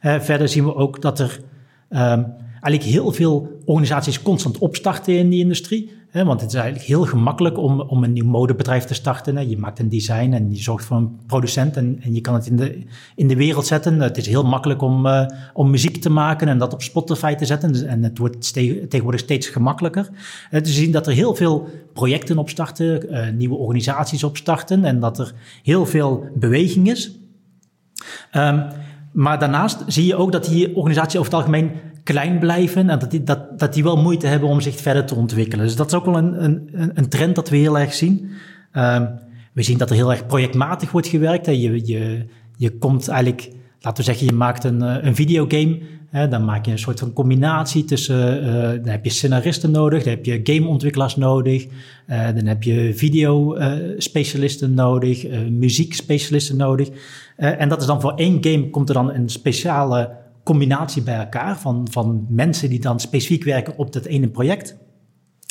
verder 0.01 0.49
zien 0.49 0.65
we 0.65 0.75
ook 0.75 1.03
dat 1.03 1.19
er 1.19 1.41
um, 1.91 2.27
eigenlijk 2.61 2.83
heel 2.83 3.13
veel 3.13 3.61
organisaties 3.65 4.23
constant 4.23 4.59
opstarten 4.59 5.19
in 5.19 5.29
die 5.29 5.41
industrie. 5.41 5.98
Want 6.13 6.41
het 6.41 6.51
is 6.51 6.57
eigenlijk 6.57 6.87
heel 6.87 7.05
gemakkelijk 7.05 7.59
om, 7.59 7.81
om 7.81 8.05
een 8.05 8.13
nieuw 8.13 8.25
modebedrijf 8.25 8.85
te 8.85 8.95
starten. 8.95 9.37
Hè. 9.37 9.43
Je 9.43 9.59
maakt 9.59 9.79
een 9.79 9.89
design 9.89 10.33
en 10.33 10.51
je 10.51 10.63
zorgt 10.63 10.85
voor 10.85 10.97
een 10.97 11.19
producent 11.27 11.77
en, 11.77 11.99
en 12.03 12.15
je 12.15 12.21
kan 12.21 12.35
het 12.35 12.47
in 12.47 12.57
de, 12.57 12.85
in 13.15 13.29
de 13.29 13.37
wereld 13.37 13.67
zetten. 13.67 14.01
Het 14.01 14.17
is 14.17 14.27
heel 14.27 14.45
makkelijk 14.45 14.83
om, 14.83 15.07
uh, 15.07 15.27
om 15.53 15.71
muziek 15.71 15.97
te 15.97 16.11
maken 16.11 16.49
en 16.49 16.59
dat 16.59 16.73
op 16.73 16.83
Spotify 16.83 17.35
te 17.35 17.45
zetten. 17.45 17.73
Dus, 17.73 17.83
en 17.83 18.03
het 18.03 18.19
wordt 18.19 18.53
tegenwoordig 18.53 19.21
steeds 19.21 19.49
gemakkelijker. 19.49 20.09
Uh, 20.51 20.63
dus 20.63 20.75
zien 20.75 20.93
dat 20.93 21.07
er 21.07 21.13
heel 21.13 21.35
veel 21.35 21.69
projecten 21.93 22.39
opstarten, 22.39 23.13
uh, 23.13 23.29
nieuwe 23.31 23.57
organisaties 23.57 24.25
opstarten 24.25 24.85
en 24.85 25.01
dat 25.01 25.19
er 25.19 25.33
heel 25.63 25.87
veel 25.87 26.25
beweging 26.35 26.91
is. 26.91 27.11
Um, 28.33 28.65
maar 29.13 29.39
daarnaast 29.39 29.85
zie 29.87 30.07
je 30.07 30.17
ook 30.17 30.33
dat 30.33 30.45
die 30.45 30.77
organisaties 30.77 31.19
over 31.19 31.33
het 31.33 31.41
algemeen 31.41 31.71
klein 32.09 32.39
blijven 32.39 32.91
en 32.91 32.99
dat 32.99 33.11
die, 33.11 33.23
dat, 33.23 33.59
dat 33.59 33.75
die 33.75 33.83
wel 33.83 33.97
moeite 33.97 34.27
hebben 34.27 34.49
om 34.49 34.61
zich 34.61 34.77
verder 34.77 35.05
te 35.05 35.15
ontwikkelen. 35.15 35.65
Dus 35.65 35.77
dat 35.77 35.87
is 35.87 35.95
ook 35.95 36.05
wel 36.05 36.17
een, 36.17 36.45
een, 36.45 36.91
een 36.95 37.09
trend 37.09 37.35
dat 37.35 37.49
we 37.49 37.57
heel 37.57 37.79
erg 37.79 37.95
zien. 37.95 38.31
Um, 38.73 39.09
we 39.53 39.63
zien 39.63 39.79
dat 39.79 39.91
er 39.91 39.97
heel 39.97 40.11
erg 40.11 40.27
projectmatig 40.27 40.91
wordt 40.91 41.07
gewerkt. 41.07 41.47
Hè. 41.47 41.53
Je, 41.53 41.87
je, 41.87 42.25
je 42.57 42.79
komt 42.79 43.09
eigenlijk, 43.09 43.49
laten 43.81 44.05
we 44.05 44.11
zeggen, 44.11 44.27
je 44.27 44.33
maakt 44.33 44.65
een, 44.65 44.83
eh, 44.83 44.97
een 45.01 45.15
videogame. 45.15 45.79
Hè, 46.11 46.29
dan 46.29 46.45
maak 46.45 46.65
je 46.65 46.71
een 46.71 46.79
soort 46.79 46.99
van 46.99 47.13
combinatie 47.13 47.85
tussen, 47.85 48.45
uh, 48.45 48.53
dan 48.53 48.89
heb 48.89 49.05
je 49.05 49.11
scenaristen 49.11 49.71
nodig, 49.71 50.03
dan 50.03 50.13
heb 50.13 50.25
je 50.25 50.41
gameontwikkelaars 50.43 51.17
nodig, 51.17 51.65
uh, 51.65 52.27
dan 52.35 52.47
heb 52.47 52.63
je 52.63 52.93
video-specialisten 52.95 54.75
nodig, 54.75 55.27
muziekspecialisten 55.51 56.57
nodig. 56.57 56.89
en 57.37 57.69
dat 57.69 57.81
is 57.81 57.87
dan 57.87 58.01
voor 58.01 58.15
één 58.15 58.39
game 58.41 58.71
komt 58.71 58.89
er 58.89 58.95
dan 58.95 59.13
een 59.13 59.29
speciale 59.29 60.11
combinatie 60.49 61.03
bij 61.03 61.19
elkaar 61.19 61.59
van, 61.59 61.87
van 61.91 62.27
mensen 62.29 62.69
die 62.69 62.81
dan 62.81 63.01
specifiek 63.01 63.45
werken 63.45 63.79
op 63.79 63.93
dat 63.93 64.05
ene 64.05 64.29
project. 64.29 64.77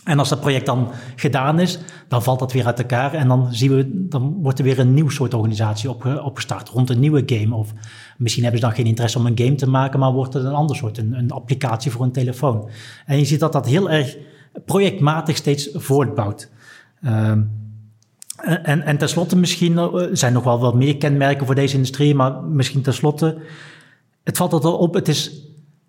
En 0.03 0.19
als 0.19 0.29
dat 0.29 0.39
project 0.39 0.65
dan 0.65 0.91
gedaan 1.15 1.59
is, 1.59 1.79
dan 2.07 2.23
valt 2.23 2.39
dat 2.39 2.53
weer 2.53 2.65
uit 2.65 2.79
elkaar 2.79 3.13
en 3.13 3.27
dan 3.27 3.53
zien 3.53 3.75
we, 3.75 4.07
dan 4.09 4.37
wordt 4.41 4.59
er 4.59 4.65
weer 4.65 4.79
een 4.79 4.93
nieuw 4.93 5.09
soort 5.09 5.33
organisatie 5.33 5.89
op, 5.89 6.05
opgestart 6.23 6.69
rond 6.69 6.89
een 6.89 6.99
nieuwe 6.99 7.23
game. 7.25 7.55
Of 7.55 7.73
misschien 8.17 8.43
hebben 8.43 8.61
ze 8.61 8.67
dan 8.67 8.75
geen 8.75 8.85
interesse 8.85 9.17
om 9.17 9.25
een 9.25 9.37
game 9.37 9.55
te 9.55 9.69
maken, 9.69 9.99
maar 9.99 10.11
wordt 10.11 10.33
het 10.33 10.43
een 10.43 10.53
ander 10.53 10.75
soort, 10.75 10.97
een, 10.97 11.13
een 11.13 11.31
applicatie 11.31 11.91
voor 11.91 12.05
een 12.05 12.11
telefoon. 12.11 12.69
En 13.05 13.17
je 13.17 13.25
ziet 13.25 13.39
dat 13.39 13.53
dat 13.53 13.65
heel 13.65 13.89
erg 13.89 14.17
projectmatig 14.65 15.35
steeds 15.35 15.69
voortbouwt. 15.73 16.49
Um, 17.05 17.51
en, 18.37 18.81
en 18.81 18.97
tenslotte 18.97 19.37
misschien, 19.37 19.77
er 19.77 19.95
eh, 19.95 20.07
zijn 20.11 20.33
nog 20.33 20.43
wel 20.43 20.59
wat 20.59 20.75
meer 20.75 20.97
kenmerken 20.97 21.45
voor 21.45 21.55
deze 21.55 21.75
industrie, 21.75 22.15
maar 22.15 22.43
misschien 22.43 22.81
tenslotte 22.81 23.37
het 24.27 24.37
valt 24.37 24.53
altijd 24.53 24.73
op, 24.73 24.93
het 24.93 25.07
is, 25.07 25.31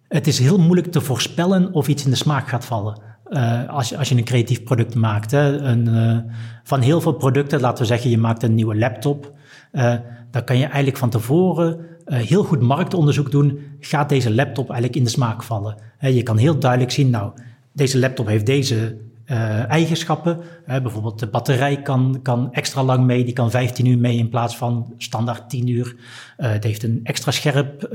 het 0.09 0.27
is 0.27 0.39
heel 0.39 0.59
moeilijk 0.59 0.93
te 0.93 1.01
voorspellen 1.01 1.73
of 1.73 1.89
iets 1.89 2.05
in 2.05 2.11
de 2.11 2.17
smaak 2.17 2.49
gaat 2.49 2.65
vallen. 2.65 3.01
Uh, 3.29 3.69
als, 3.69 3.89
je, 3.89 3.99
als 3.99 4.09
je 4.09 4.17
een 4.17 4.25
creatief 4.25 4.63
product 4.63 4.95
maakt. 4.95 5.31
Hè. 5.31 5.59
Een, 5.59 5.89
uh, 5.89 6.19
van 6.63 6.81
heel 6.81 7.01
veel 7.01 7.13
producten, 7.13 7.61
laten 7.61 7.79
we 7.79 7.89
zeggen, 7.89 8.11
je 8.11 8.19
maakt 8.19 8.43
een 8.43 8.55
nieuwe 8.55 8.77
laptop. 8.77 9.33
Uh, 9.73 9.95
dan 10.31 10.45
kan 10.45 10.57
je 10.57 10.65
eigenlijk 10.65 10.97
van 10.97 11.11
tevoren 11.11 11.87
heel 12.05 12.45
goed 12.45 12.61
marktonderzoek 12.61 13.31
doen. 13.31 13.59
Gaat 13.81 14.09
deze 14.09 14.35
laptop 14.35 14.67
eigenlijk 14.67 14.99
in 14.99 15.05
de 15.05 15.11
smaak 15.11 15.43
vallen? 15.43 15.77
je 16.01 16.23
kan 16.23 16.37
heel 16.37 16.59
duidelijk 16.59 16.91
zien, 16.91 17.11
nou, 17.11 17.33
deze 17.73 17.99
laptop 17.99 18.27
heeft 18.27 18.47
deze 18.47 18.99
uh, 19.31 19.71
eigenschappen. 19.71 20.39
Bijvoorbeeld 20.67 21.19
de 21.19 21.27
batterij 21.27 21.83
kan, 21.83 22.21
kan 22.23 22.53
extra 22.53 22.83
lang 22.83 23.05
mee, 23.05 23.25
die 23.25 23.33
kan 23.33 23.51
15 23.51 23.87
uur 23.87 23.99
mee 23.99 24.17
in 24.19 24.29
plaats 24.29 24.57
van 24.57 24.95
standaard 24.99 25.51
10 25.51 25.69
uur. 25.69 25.97
Uh, 26.39 26.51
het 26.51 26.65
heeft 26.65 26.83
een 26.83 27.01
extra 27.03 27.31
scherp 27.31 27.89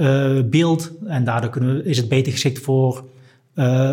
beeld 0.49 0.91
en 1.05 1.23
daardoor 1.23 1.49
kunnen, 1.49 1.85
is 1.85 1.97
het 1.97 2.09
beter 2.09 2.31
geschikt 2.31 2.59
voor 2.59 3.05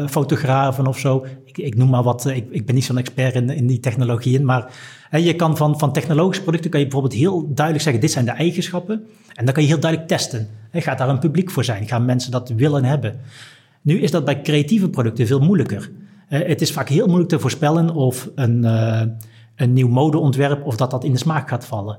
fotografen 0.09 0.87
of 0.87 0.99
zo. 0.99 1.26
Ik, 1.44 1.59
ik 1.59 1.76
noem 1.76 1.88
maar 1.88 2.02
wat, 2.02 2.26
ik, 2.26 2.47
ik 2.50 2.66
ben 2.66 2.75
niet 2.75 2.85
zo'n 2.85 2.99
expert 2.99 3.35
in, 3.35 3.50
in 3.50 3.66
die 3.66 3.80
technologieën, 3.80 4.44
maar 4.44 4.73
je 5.11 5.37
kan 5.37 5.56
van, 5.56 5.78
van 5.78 5.92
technologische 5.92 6.42
producten 6.42 6.70
kan 6.70 6.80
je 6.80 6.87
bijvoorbeeld 6.87 7.20
heel 7.20 7.49
duidelijk 7.54 7.85
zeggen, 7.85 8.02
dit 8.02 8.11
zijn 8.11 8.25
de 8.25 8.30
eigenschappen. 8.30 9.06
En 9.35 9.44
dan 9.44 9.54
kan 9.54 9.62
je 9.62 9.68
heel 9.68 9.80
duidelijk 9.80 10.11
testen. 10.11 10.49
Gaat 10.73 10.99
daar 10.99 11.09
een 11.09 11.18
publiek 11.18 11.50
voor 11.50 11.64
zijn? 11.64 11.88
Gaan 11.88 12.04
mensen 12.04 12.30
dat 12.30 12.49
willen 12.49 12.85
hebben? 12.85 13.20
Nu 13.82 14.00
is 14.00 14.11
dat 14.11 14.25
bij 14.25 14.42
creatieve 14.42 14.88
producten 14.88 15.26
veel 15.26 15.40
moeilijker. 15.40 15.90
Het 16.38 16.60
is 16.60 16.72
vaak 16.72 16.88
heel 16.88 17.06
moeilijk 17.06 17.28
te 17.28 17.38
voorspellen 17.38 17.94
of 17.94 18.30
een, 18.34 18.64
een 19.56 19.72
nieuw 19.72 19.88
modeontwerp, 19.88 20.66
of 20.66 20.76
dat 20.76 20.90
dat 20.90 21.04
in 21.04 21.12
de 21.12 21.18
smaak 21.18 21.49
gaat 21.49 21.66
vallen. 21.66 21.99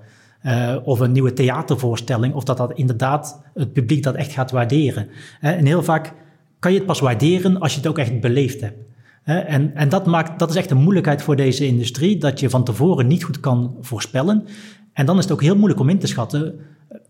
of 0.84 1.00
een 1.00 1.12
nieuwe 1.12 1.34
theatervoorstelling, 1.34 2.34
of 2.34 2.44
dat 2.44 2.58
dat 2.58 2.74
inderdaad 2.74 3.42
het 3.54 3.74
publiek 3.74 4.04
dat 4.04 4.16
echt 4.16 4.32
gaat 4.32 4.52
waarderen. 4.52 5.08
en 5.42 5.66
heel 5.66 5.84
vaak 5.84 6.14
kan 6.60 6.72
je 6.72 6.78
het 6.78 6.88
pas 6.88 7.00
waarderen 7.00 7.60
als 7.60 7.72
je 7.72 7.78
het 7.78 7.88
ook 7.88 7.98
echt 7.98 8.20
beleefd 8.20 8.62
hebt. 8.62 8.78
En, 9.24 9.76
en 9.76 9.90
dat, 9.90 10.06
maakt, 10.06 10.40
dat 10.40 10.50
is 10.50 10.56
echt 10.56 10.72
een 10.72 10.82
moeilijkheid 10.82 11.22
voor 11.22 11.36
deze 11.36 11.66
industrie, 11.66 12.18
dat 12.18 12.40
je 12.40 12.50
van 12.50 12.64
tevoren 12.64 13.08
niet 13.08 13.24
goed 13.24 13.40
kan 13.40 13.76
voorspellen. 13.82 14.46
En 14.94 15.06
dan 15.06 15.18
is 15.18 15.24
het 15.24 15.34
ook 15.34 15.42
heel 15.42 15.56
moeilijk 15.56 15.80
om 15.80 15.90
in 15.90 16.00
te 16.00 16.08
schatten, 16.08 16.60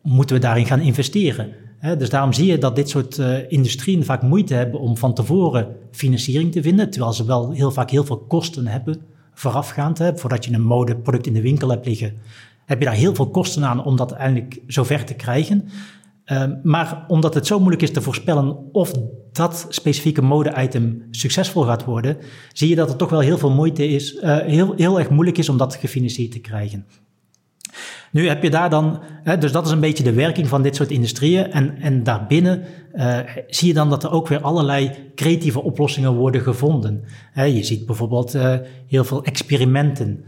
moeten 0.01 0.35
we 0.35 0.41
daarin 0.41 0.65
gaan 0.65 0.79
investeren? 0.79 1.53
Dus 1.97 2.09
daarom 2.09 2.33
zie 2.33 2.45
je 2.45 2.57
dat 2.57 2.75
dit 2.75 2.89
soort 2.89 3.17
uh, 3.17 3.51
industrieën 3.51 4.05
vaak 4.05 4.21
moeite 4.21 4.53
hebben 4.53 4.79
om 4.79 4.97
van 4.97 5.13
tevoren 5.13 5.75
financiering 5.91 6.51
te 6.51 6.61
vinden, 6.61 6.89
terwijl 6.89 7.13
ze 7.13 7.25
wel 7.25 7.51
heel 7.51 7.71
vaak 7.71 7.89
heel 7.89 8.03
veel 8.03 8.17
kosten 8.17 8.67
hebben 8.67 9.01
voorafgaand. 9.33 9.97
Hè. 9.97 10.17
Voordat 10.17 10.45
je 10.45 10.53
een 10.53 10.61
modeproduct 10.61 11.27
in 11.27 11.33
de 11.33 11.41
winkel 11.41 11.69
hebt 11.69 11.85
liggen, 11.85 12.13
heb 12.65 12.79
je 12.79 12.85
daar 12.85 12.93
heel 12.93 13.15
veel 13.15 13.29
kosten 13.29 13.65
aan 13.65 13.83
om 13.83 13.95
dat 13.95 14.11
eindelijk 14.11 14.61
zover 14.67 15.05
te 15.05 15.13
krijgen. 15.13 15.69
Ehm, 16.25 16.55
maar 16.63 17.05
omdat 17.07 17.33
het 17.33 17.47
zo 17.47 17.59
moeilijk 17.59 17.81
is 17.81 17.91
te 17.91 18.01
voorspellen 18.01 18.57
of 18.71 18.91
dat 19.31 19.65
specifieke 19.69 20.21
mode-item 20.21 21.07
succesvol 21.11 21.63
gaat 21.63 21.85
worden, 21.85 22.17
zie 22.53 22.69
je 22.69 22.75
dat 22.75 22.89
het 22.89 22.97
toch 22.97 23.09
wel 23.09 23.19
heel 23.19 23.37
veel 23.37 23.51
moeite 23.51 23.87
is, 23.87 24.13
uh, 24.13 24.37
heel, 24.37 24.73
heel 24.75 24.99
erg 24.99 25.09
moeilijk 25.09 25.37
is 25.37 25.49
om 25.49 25.57
dat 25.57 25.75
gefinancierd 25.75 26.31
te 26.31 26.39
krijgen. 26.39 26.85
Nu 28.11 28.27
heb 28.27 28.43
je 28.43 28.49
daar 28.49 28.69
dan, 28.69 28.99
hè, 29.23 29.37
dus 29.37 29.51
dat 29.51 29.65
is 29.65 29.71
een 29.71 29.79
beetje 29.79 30.03
de 30.03 30.13
werking 30.13 30.47
van 30.47 30.61
dit 30.61 30.75
soort 30.75 30.91
industrieën. 30.91 31.51
En, 31.51 31.77
en 31.81 32.03
daarbinnen 32.03 32.63
uh, 32.93 33.17
zie 33.47 33.67
je 33.67 33.73
dan 33.73 33.89
dat 33.89 34.03
er 34.03 34.11
ook 34.11 34.27
weer 34.27 34.41
allerlei 34.41 34.91
creatieve 35.15 35.61
oplossingen 35.61 36.15
worden 36.15 36.41
gevonden. 36.41 37.03
je 37.33 37.63
ziet 37.63 37.85
bijvoorbeeld 37.85 38.35
uh, 38.35 38.55
heel 38.87 39.03
veel 39.03 39.23
experimenten. 39.23 40.23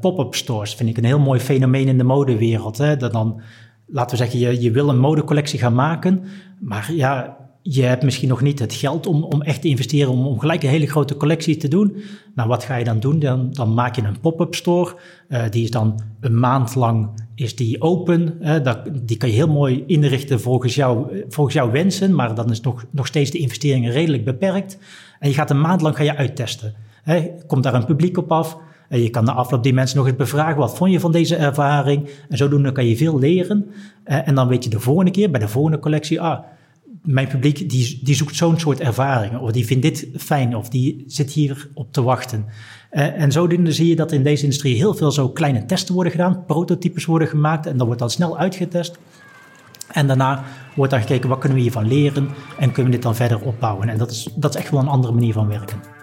Pop-up 0.00 0.34
stores 0.34 0.74
vind 0.74 0.88
ik 0.88 0.96
een 0.96 1.04
heel 1.04 1.18
mooi 1.18 1.40
fenomeen 1.40 1.88
in 1.88 1.98
de 1.98 2.04
modewereld. 2.04 2.78
Hè, 2.78 2.96
dat 2.96 3.12
dan 3.12 3.40
laten 3.86 4.18
we 4.18 4.24
zeggen, 4.24 4.38
je, 4.38 4.60
je 4.60 4.70
wil 4.70 4.88
een 4.88 4.98
modecollectie 4.98 5.58
gaan 5.58 5.74
maken, 5.74 6.24
maar 6.58 6.92
ja, 6.92 7.36
je 7.68 7.82
hebt 7.82 8.02
misschien 8.02 8.28
nog 8.28 8.40
niet 8.40 8.58
het 8.58 8.74
geld 8.74 9.06
om, 9.06 9.24
om 9.24 9.42
echt 9.42 9.60
te 9.60 9.68
investeren, 9.68 10.12
om, 10.12 10.26
om 10.26 10.38
gelijk 10.38 10.62
een 10.62 10.68
hele 10.68 10.86
grote 10.86 11.16
collectie 11.16 11.56
te 11.56 11.68
doen. 11.68 11.96
Nou, 12.34 12.48
wat 12.48 12.64
ga 12.64 12.76
je 12.76 12.84
dan 12.84 13.00
doen? 13.00 13.18
Dan, 13.18 13.48
dan 13.52 13.74
maak 13.74 13.96
je 13.96 14.02
een 14.02 14.20
pop-up 14.20 14.54
store. 14.54 14.94
Uh, 15.28 15.42
die 15.50 15.62
is 15.62 15.70
dan 15.70 16.00
een 16.20 16.38
maand 16.38 16.74
lang 16.74 17.08
is 17.34 17.56
die 17.56 17.80
open. 17.82 18.38
Uh, 18.40 18.62
dat, 18.62 18.78
die 19.02 19.16
kan 19.16 19.28
je 19.28 19.34
heel 19.34 19.48
mooi 19.48 19.84
inrichten 19.86 20.40
volgens, 20.40 20.74
jou, 20.74 21.24
volgens 21.28 21.56
jouw 21.56 21.70
wensen, 21.70 22.14
maar 22.14 22.34
dan 22.34 22.50
is 22.50 22.60
nog, 22.60 22.84
nog 22.90 23.06
steeds 23.06 23.30
de 23.30 23.38
investeringen 23.38 23.92
redelijk 23.92 24.24
beperkt. 24.24 24.78
En 25.18 25.28
je 25.28 25.34
gaat 25.34 25.50
een 25.50 25.60
maand 25.60 25.80
lang 25.80 25.96
ga 25.96 26.02
je 26.02 26.16
uittesten. 26.16 26.74
Komt 27.46 27.62
daar 27.62 27.74
een 27.74 27.84
publiek 27.84 28.18
op 28.18 28.32
af? 28.32 28.58
En 28.88 29.02
je 29.02 29.10
kan 29.10 29.24
na 29.24 29.32
afloop 29.32 29.62
die 29.62 29.74
mensen 29.74 29.96
nog 29.96 30.06
eens 30.06 30.16
bevragen, 30.16 30.56
wat 30.56 30.76
vond 30.76 30.92
je 30.92 31.00
van 31.00 31.12
deze 31.12 31.36
ervaring? 31.36 32.08
En 32.28 32.36
zodoende 32.36 32.72
kan 32.72 32.86
je 32.86 32.96
veel 32.96 33.18
leren. 33.18 33.70
Eh, 34.04 34.28
en 34.28 34.34
dan 34.34 34.48
weet 34.48 34.64
je 34.64 34.70
de 34.70 34.80
volgende 34.80 35.10
keer, 35.10 35.30
bij 35.30 35.40
de 35.40 35.48
volgende 35.48 35.78
collectie, 35.78 36.20
ah, 36.20 36.38
mijn 37.06 37.28
publiek 37.28 37.70
die, 37.70 38.00
die 38.02 38.14
zoekt 38.14 38.36
zo'n 38.36 38.60
soort 38.60 38.80
ervaringen. 38.80 39.40
Of 39.40 39.52
die 39.52 39.66
vindt 39.66 39.82
dit 39.82 40.08
fijn, 40.16 40.56
of 40.56 40.68
die 40.68 41.04
zit 41.06 41.30
hier 41.30 41.68
op 41.74 41.92
te 41.92 42.02
wachten. 42.02 42.44
Uh, 42.92 43.20
en 43.20 43.32
zodoende 43.32 43.72
zie 43.72 43.88
je 43.88 43.96
dat 43.96 44.12
in 44.12 44.22
deze 44.22 44.42
industrie 44.42 44.76
heel 44.76 44.94
veel 44.94 45.10
zo 45.12 45.28
kleine 45.28 45.64
testen 45.64 45.94
worden 45.94 46.12
gedaan, 46.12 46.44
prototypes 46.46 47.04
worden 47.04 47.28
gemaakt 47.28 47.66
en 47.66 47.76
dat 47.76 47.86
wordt 47.86 48.00
dan 48.00 48.10
snel 48.10 48.38
uitgetest. 48.38 48.98
En 49.92 50.06
daarna 50.06 50.44
wordt 50.74 50.92
dan 50.92 51.00
gekeken, 51.00 51.28
wat 51.28 51.38
kunnen 51.38 51.56
we 51.56 51.62
hiervan 51.62 51.88
leren 51.88 52.28
en 52.58 52.72
kunnen 52.72 52.84
we 52.84 52.96
dit 52.96 53.02
dan 53.02 53.16
verder 53.16 53.40
opbouwen. 53.40 53.88
En 53.88 53.98
dat 53.98 54.10
is, 54.10 54.28
dat 54.34 54.54
is 54.54 54.60
echt 54.60 54.70
wel 54.70 54.80
een 54.80 54.88
andere 54.88 55.12
manier 55.12 55.32
van 55.32 55.48
werken. 55.48 55.95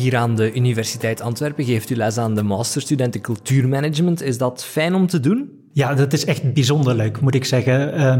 Hier 0.00 0.16
aan 0.16 0.36
de 0.36 0.54
Universiteit 0.54 1.20
Antwerpen 1.20 1.64
geeft 1.64 1.90
u 1.90 1.96
les 1.96 2.18
aan 2.18 2.34
de 2.34 2.42
masterstudenten 2.42 3.20
cultuurmanagement. 3.20 4.22
Is 4.22 4.38
dat 4.38 4.64
fijn 4.64 4.94
om 4.94 5.06
te 5.06 5.20
doen? 5.20 5.50
Ja, 5.72 5.94
dat 5.94 6.12
is 6.12 6.24
echt 6.24 6.52
bijzonder 6.52 6.94
leuk, 6.94 7.20
moet 7.20 7.34
ik 7.34 7.44
zeggen. 7.44 7.98
Uh, 7.98 8.16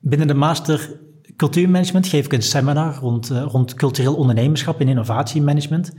binnen 0.00 0.26
de 0.26 0.34
master 0.34 1.00
cultuurmanagement 1.36 2.06
geef 2.06 2.24
ik 2.24 2.32
een 2.32 2.42
seminar 2.42 2.94
rond, 2.94 3.30
uh, 3.30 3.42
rond 3.42 3.74
cultureel 3.74 4.14
ondernemerschap 4.14 4.80
en 4.80 4.88
innovatiemanagement. 4.88 5.92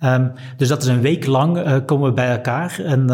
Um, 0.00 0.32
dus 0.56 0.68
dat 0.68 0.82
is 0.82 0.88
een 0.88 1.00
week 1.00 1.26
lang 1.26 1.56
uh, 1.56 1.76
komen 1.86 2.08
we 2.08 2.14
bij 2.14 2.30
elkaar. 2.30 2.80
En 2.84 3.06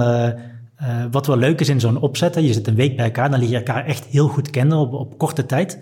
wat 1.11 1.27
wel 1.27 1.37
leuk 1.37 1.61
is 1.61 1.69
in 1.69 1.81
zo'n 1.81 2.01
opzet, 2.01 2.35
je 2.35 2.53
zit 2.53 2.67
een 2.67 2.75
week 2.75 2.97
bij 2.97 3.05
elkaar, 3.05 3.31
dan 3.31 3.41
leer 3.41 3.49
je 3.49 3.57
elkaar 3.57 3.85
echt 3.85 4.05
heel 4.05 4.29
goed 4.29 4.51
kennen 4.51 4.79
op, 4.79 4.93
op 4.93 5.19
korte 5.19 5.47
tijd. 5.47 5.79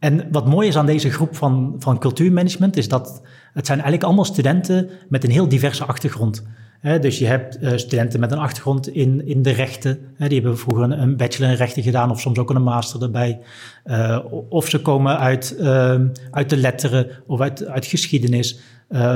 En 0.00 0.28
wat 0.30 0.46
mooi 0.46 0.68
is 0.68 0.76
aan 0.76 0.86
deze 0.86 1.10
groep 1.10 1.36
van, 1.36 1.74
van 1.78 1.98
cultuurmanagement, 1.98 2.76
is 2.76 2.88
dat 2.88 3.22
het 3.52 3.66
zijn 3.66 3.78
eigenlijk 3.78 4.04
allemaal 4.04 4.24
studenten 4.24 4.88
met 5.08 5.24
een 5.24 5.30
heel 5.30 5.48
diverse 5.48 5.84
achtergrond. 5.84 6.46
dus 7.00 7.18
je 7.18 7.26
hebt 7.26 7.62
uh, 7.62 7.76
studenten 7.76 8.20
met 8.20 8.32
een 8.32 8.38
achtergrond 8.38 8.88
in, 8.88 9.26
in 9.26 9.42
de 9.42 9.50
rechten. 9.50 9.98
die 10.18 10.40
hebben 10.40 10.58
vroeger 10.58 10.90
een, 10.90 11.16
bachelor 11.16 11.50
in 11.50 11.56
rechten 11.56 11.82
gedaan 11.82 12.10
of 12.10 12.20
soms 12.20 12.38
ook 12.38 12.50
een 12.50 12.62
master 12.62 13.02
erbij. 13.02 13.40
Uh, 13.84 14.18
of 14.48 14.68
ze 14.68 14.80
komen 14.80 15.18
uit, 15.18 15.56
uh, 15.60 15.94
uit 16.30 16.50
de 16.50 16.56
letteren 16.56 17.06
of 17.26 17.40
uit, 17.40 17.66
uit 17.66 17.86
geschiedenis. 17.86 18.60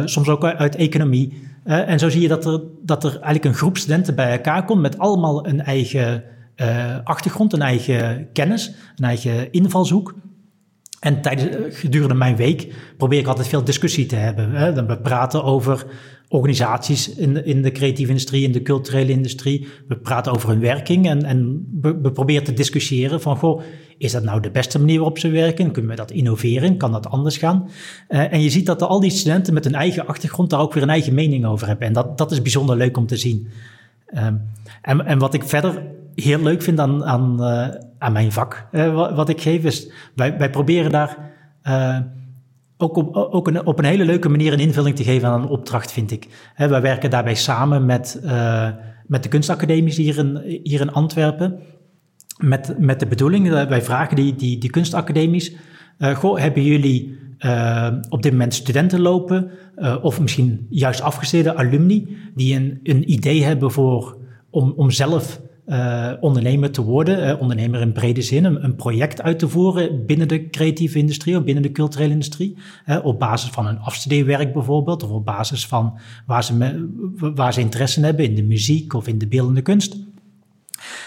soms 0.05 0.29
ook 0.29 0.45
uit 0.45 0.77
economie. 0.77 1.43
en 1.65 1.99
zo 1.99 2.09
zie 2.09 2.21
je 2.21 2.29
dat 2.29 2.47
er, 2.47 2.61
dat 2.83 3.05
er 3.05 3.11
eigenlijk 3.11 3.45
een 3.45 3.55
groep 3.55 3.77
studenten 3.77 4.15
bij 4.15 4.33
elkaar 4.33 4.65
komt 4.65 4.81
met 4.81 4.99
allemaal 4.99 5.47
een 5.47 5.61
eigen 5.61 6.25
achtergrond, 7.05 7.53
een 7.53 7.63
eigen 7.63 8.29
kennis, 8.33 8.73
een 8.97 9.05
eigen 9.05 9.53
invalshoek. 9.53 10.15
En 11.05 11.21
tijdens, 11.21 11.49
eh, 11.49 11.63
gedurende 11.69 12.15
mijn 12.15 12.37
week 12.37 12.75
probeer 12.97 13.19
ik 13.19 13.27
altijd 13.27 13.49
veel 13.49 13.65
discussie 13.65 14.07
te 14.07 14.17
hebben. 14.17 14.51
Hè. 14.51 14.87
We 14.87 14.99
praten 14.99 15.45
over 15.45 15.87
organisaties 16.29 17.15
in 17.15 17.35
de, 17.35 17.45
in 17.45 17.63
de 17.63 17.73
creatieve 17.73 18.11
industrie, 18.11 18.43
in 18.43 18.53
de 18.53 18.63
culturele 18.63 19.13
industrie. 19.13 19.67
We 19.89 19.97
praten 19.97 20.33
over 20.33 20.49
hun 20.49 20.61
werking 20.61 21.07
en, 21.09 21.25
en 21.25 21.69
we, 21.81 22.13
proberen 22.13 22.45
te 22.45 22.53
discussiëren 22.53 23.21
van, 23.21 23.37
goh, 23.37 23.63
is 23.99 24.13
dat 24.13 24.23
nou 24.23 24.41
de 24.41 24.51
beste 24.51 24.79
manier 24.79 24.97
waarop 24.97 25.19
ze 25.19 25.29
werken? 25.29 25.71
Kunnen 25.71 25.91
we 25.91 25.97
dat 25.97 26.11
innoveren? 26.11 26.77
Kan 26.77 26.93
dat 26.93 27.09
anders 27.09 27.37
gaan? 27.37 27.69
Uh, 28.09 28.33
en 28.33 28.41
je 28.41 28.51
ziet 28.51 28.67
dat 28.67 28.83
al 28.83 29.01
die 29.01 29.11
studenten 29.11 29.55
met 29.55 29.65
hun 29.65 29.75
eigen 29.75 30.07
achtergrond 30.07 30.51
daar 30.51 30.61
ook 30.61 30.75
weer 30.75 30.83
een 30.83 30.91
eigen 30.91 31.15
mening 31.15 31.47
over 31.47 31.67
hebben. 31.67 31.87
En 31.87 31.93
dat, 31.93 32.19
dat 32.19 32.33
is 32.33 32.43
bijzonder 32.43 32.77
leuk 32.77 32.97
om 32.97 33.07
te 33.07 33.17
zien. 33.17 33.49
Um, 34.17 34.41
en, 34.83 35.07
en 35.07 35.19
wat 35.19 35.35
ik 35.35 35.43
verder 35.43 35.83
heel 36.15 36.43
leuk 36.43 36.63
vind 36.63 36.81
aan, 36.81 37.05
aan, 37.05 37.37
uh, 37.41 37.69
aan 38.05 38.13
mijn 38.13 38.33
vak, 38.33 38.67
uh, 38.73 39.15
wat, 39.15 39.29
ik 39.29 39.41
geef, 39.41 39.65
is 39.65 39.91
wij, 40.15 40.39
wij 40.39 40.51
proberen 40.51 40.91
daar 40.91 41.19
uh, 41.69 41.99
ook, 42.77 42.97
op, 42.97 43.17
ook 43.17 43.49
een, 43.49 43.67
op 43.67 43.79
een 43.79 43.85
hele 43.85 44.05
leuke 44.05 44.29
manier 44.29 44.53
een 44.53 44.59
invulling 44.59 44.97
te 44.97 45.05
geven 45.05 45.29
aan 45.29 45.43
een 45.43 45.49
opdracht, 45.49 45.93
vind 45.93 46.11
ik. 46.11 46.51
Hè, 46.55 46.69
wij 46.69 46.81
werken 46.81 47.11
daarbij 47.11 47.35
samen 47.35 47.87
met, 47.87 48.21
met 49.07 49.23
de 49.23 49.29
kunstacademies 49.29 49.97
hier 49.97 50.19
in, 50.19 50.61
hier 50.63 50.81
in 50.81 50.93
Antwerpen. 50.93 51.59
Met, 52.39 52.79
met 52.79 53.01
de 53.01 53.07
bedoeling, 53.07 53.49
wij 53.49 53.83
vragen 53.83 54.17
die, 54.17 54.35
die, 54.35 54.59
die 54.59 54.71
kunstacademies, 54.71 55.57
goh, 55.99 56.39
hebben 56.39 56.63
jullie 56.63 57.19
op 58.09 58.23
dit 58.23 58.33
moment 58.33 58.55
studenten 58.55 59.01
lopen, 59.01 59.51
of 60.03 60.21
misschien 60.21 60.67
juist 60.71 61.01
afgestudeerde 61.01 61.59
alumni, 61.59 62.17
die 62.35 62.57
een, 62.57 62.81
een 62.83 63.13
idee 63.13 63.45
hebben 63.45 63.71
voor, 63.71 64.19
om, 64.51 64.73
om 64.77 64.91
zelf 64.91 65.41
uh, 65.67 66.13
ondernemer 66.21 66.71
te 66.71 66.83
worden, 66.83 67.29
uh, 67.29 67.41
ondernemer 67.41 67.81
in 67.81 67.93
brede 67.93 68.23
zin, 68.23 68.45
een, 68.45 68.65
een, 68.65 68.77
project 68.77 69.23
uit 69.23 69.39
te 69.39 69.49
voeren 69.49 70.07
binnen 70.07 70.29
de 70.29 70.51
creatieve 70.51 70.99
industrie 70.99 71.37
of 71.37 71.45
binnen 71.45 71.63
de 71.63 71.73
culturele 71.73 72.13
industrie. 72.13 72.57
Uh, 72.87 73.05
op 73.05 73.19
basis 73.19 73.51
van 73.51 73.67
een 73.67 73.79
afstudeerwerk 73.79 74.53
bijvoorbeeld, 74.53 75.03
of 75.03 75.11
op 75.11 75.25
basis 75.25 75.67
van 75.67 75.99
waar 76.27 76.45
ze, 76.45 76.87
waar 77.35 77.53
ze 77.53 77.61
interesse 77.61 78.01
hebben 78.01 78.25
in 78.25 78.35
de 78.35 78.43
muziek 78.43 78.95
of 78.95 79.07
in 79.07 79.19
de 79.19 79.27
beeldende 79.27 79.63
kunst. 79.63 79.97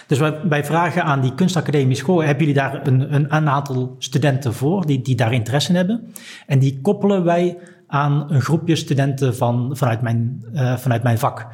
Dus 0.07 0.19
wij, 0.49 0.65
vragen 0.65 1.03
aan 1.03 1.21
die 1.21 1.33
kunstacademie 1.33 1.95
school, 1.95 2.23
hebben 2.23 2.45
jullie 2.45 2.61
daar 2.61 2.87
een, 2.87 3.13
een, 3.13 3.35
een 3.35 3.49
aantal 3.49 3.95
studenten 3.97 4.53
voor 4.53 4.85
die, 4.85 5.01
die 5.01 5.15
daar 5.15 5.33
interesse 5.33 5.69
in 5.69 5.75
hebben? 5.75 6.13
En 6.47 6.59
die 6.59 6.79
koppelen 6.81 7.23
wij 7.23 7.57
aan 7.87 8.31
een 8.31 8.41
groepje 8.41 8.75
studenten 8.75 9.35
van, 9.35 9.69
vanuit, 9.73 10.01
mijn, 10.01 10.45
uh, 10.53 10.77
vanuit 10.77 11.03
mijn 11.03 11.17
vak. 11.17 11.47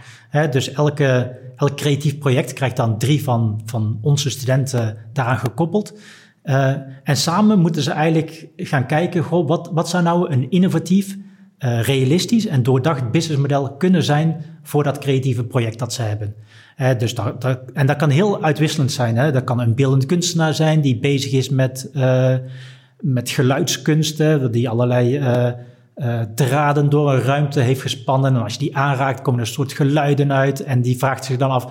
dus 0.51 0.71
elke, 0.71 1.39
elk 1.55 1.75
creatief 1.75 2.17
project 2.17 2.53
krijgt 2.53 2.75
dan 2.75 2.97
drie 2.97 3.23
van, 3.23 3.61
van 3.65 3.97
onze 4.01 4.29
studenten 4.29 4.97
daaraan 5.13 5.37
gekoppeld. 5.37 5.93
Uh, 6.43 6.73
en 7.03 7.17
samen 7.17 7.59
moeten 7.59 7.81
ze 7.81 7.91
eigenlijk 7.91 8.47
gaan 8.57 8.85
kijken, 8.85 9.23
goh, 9.23 9.47
wat, 9.47 9.69
wat 9.73 9.89
zou 9.89 10.03
nou 10.03 10.31
een 10.31 10.49
innovatief, 10.51 11.17
uh, 11.59 11.81
realistisch 11.81 12.45
en 12.45 12.63
doordacht 12.63 13.11
businessmodel 13.11 13.75
kunnen 13.77 14.03
zijn 14.03 14.43
voor 14.63 14.83
dat 14.83 14.97
creatieve 14.97 15.43
project 15.43 15.79
dat 15.79 15.93
ze 15.93 16.01
hebben. 16.01 16.35
dus 16.97 17.15
dat, 17.15 17.61
en 17.73 17.87
dat 17.87 17.95
kan 17.95 18.09
heel 18.09 18.43
uitwisselend 18.43 18.91
zijn. 18.91 19.17
Hè? 19.17 19.31
Dat 19.31 19.43
kan 19.43 19.59
een 19.59 19.75
beeldend 19.75 20.05
kunstenaar 20.05 20.53
zijn 20.53 20.81
die 20.81 20.99
bezig 20.99 21.31
is 21.31 21.49
met, 21.49 21.89
met 22.99 23.29
geluidskunsten, 23.29 24.51
die 24.51 24.69
allerlei 24.69 25.19
uh, 25.95 26.21
draden 26.35 26.89
door 26.89 27.13
een 27.13 27.21
ruimte 27.21 27.59
heeft 27.59 27.81
gespannen. 27.81 28.35
En 28.35 28.43
als 28.43 28.53
je 28.53 28.59
die 28.59 28.77
aanraakt, 28.77 29.21
komen 29.21 29.39
er 29.39 29.45
een 29.45 29.53
soort 29.53 29.73
geluiden 29.73 30.33
uit. 30.33 30.63
En 30.63 30.81
die 30.81 30.97
vraagt 30.97 31.25
zich 31.25 31.37
dan 31.37 31.49
af, 31.49 31.67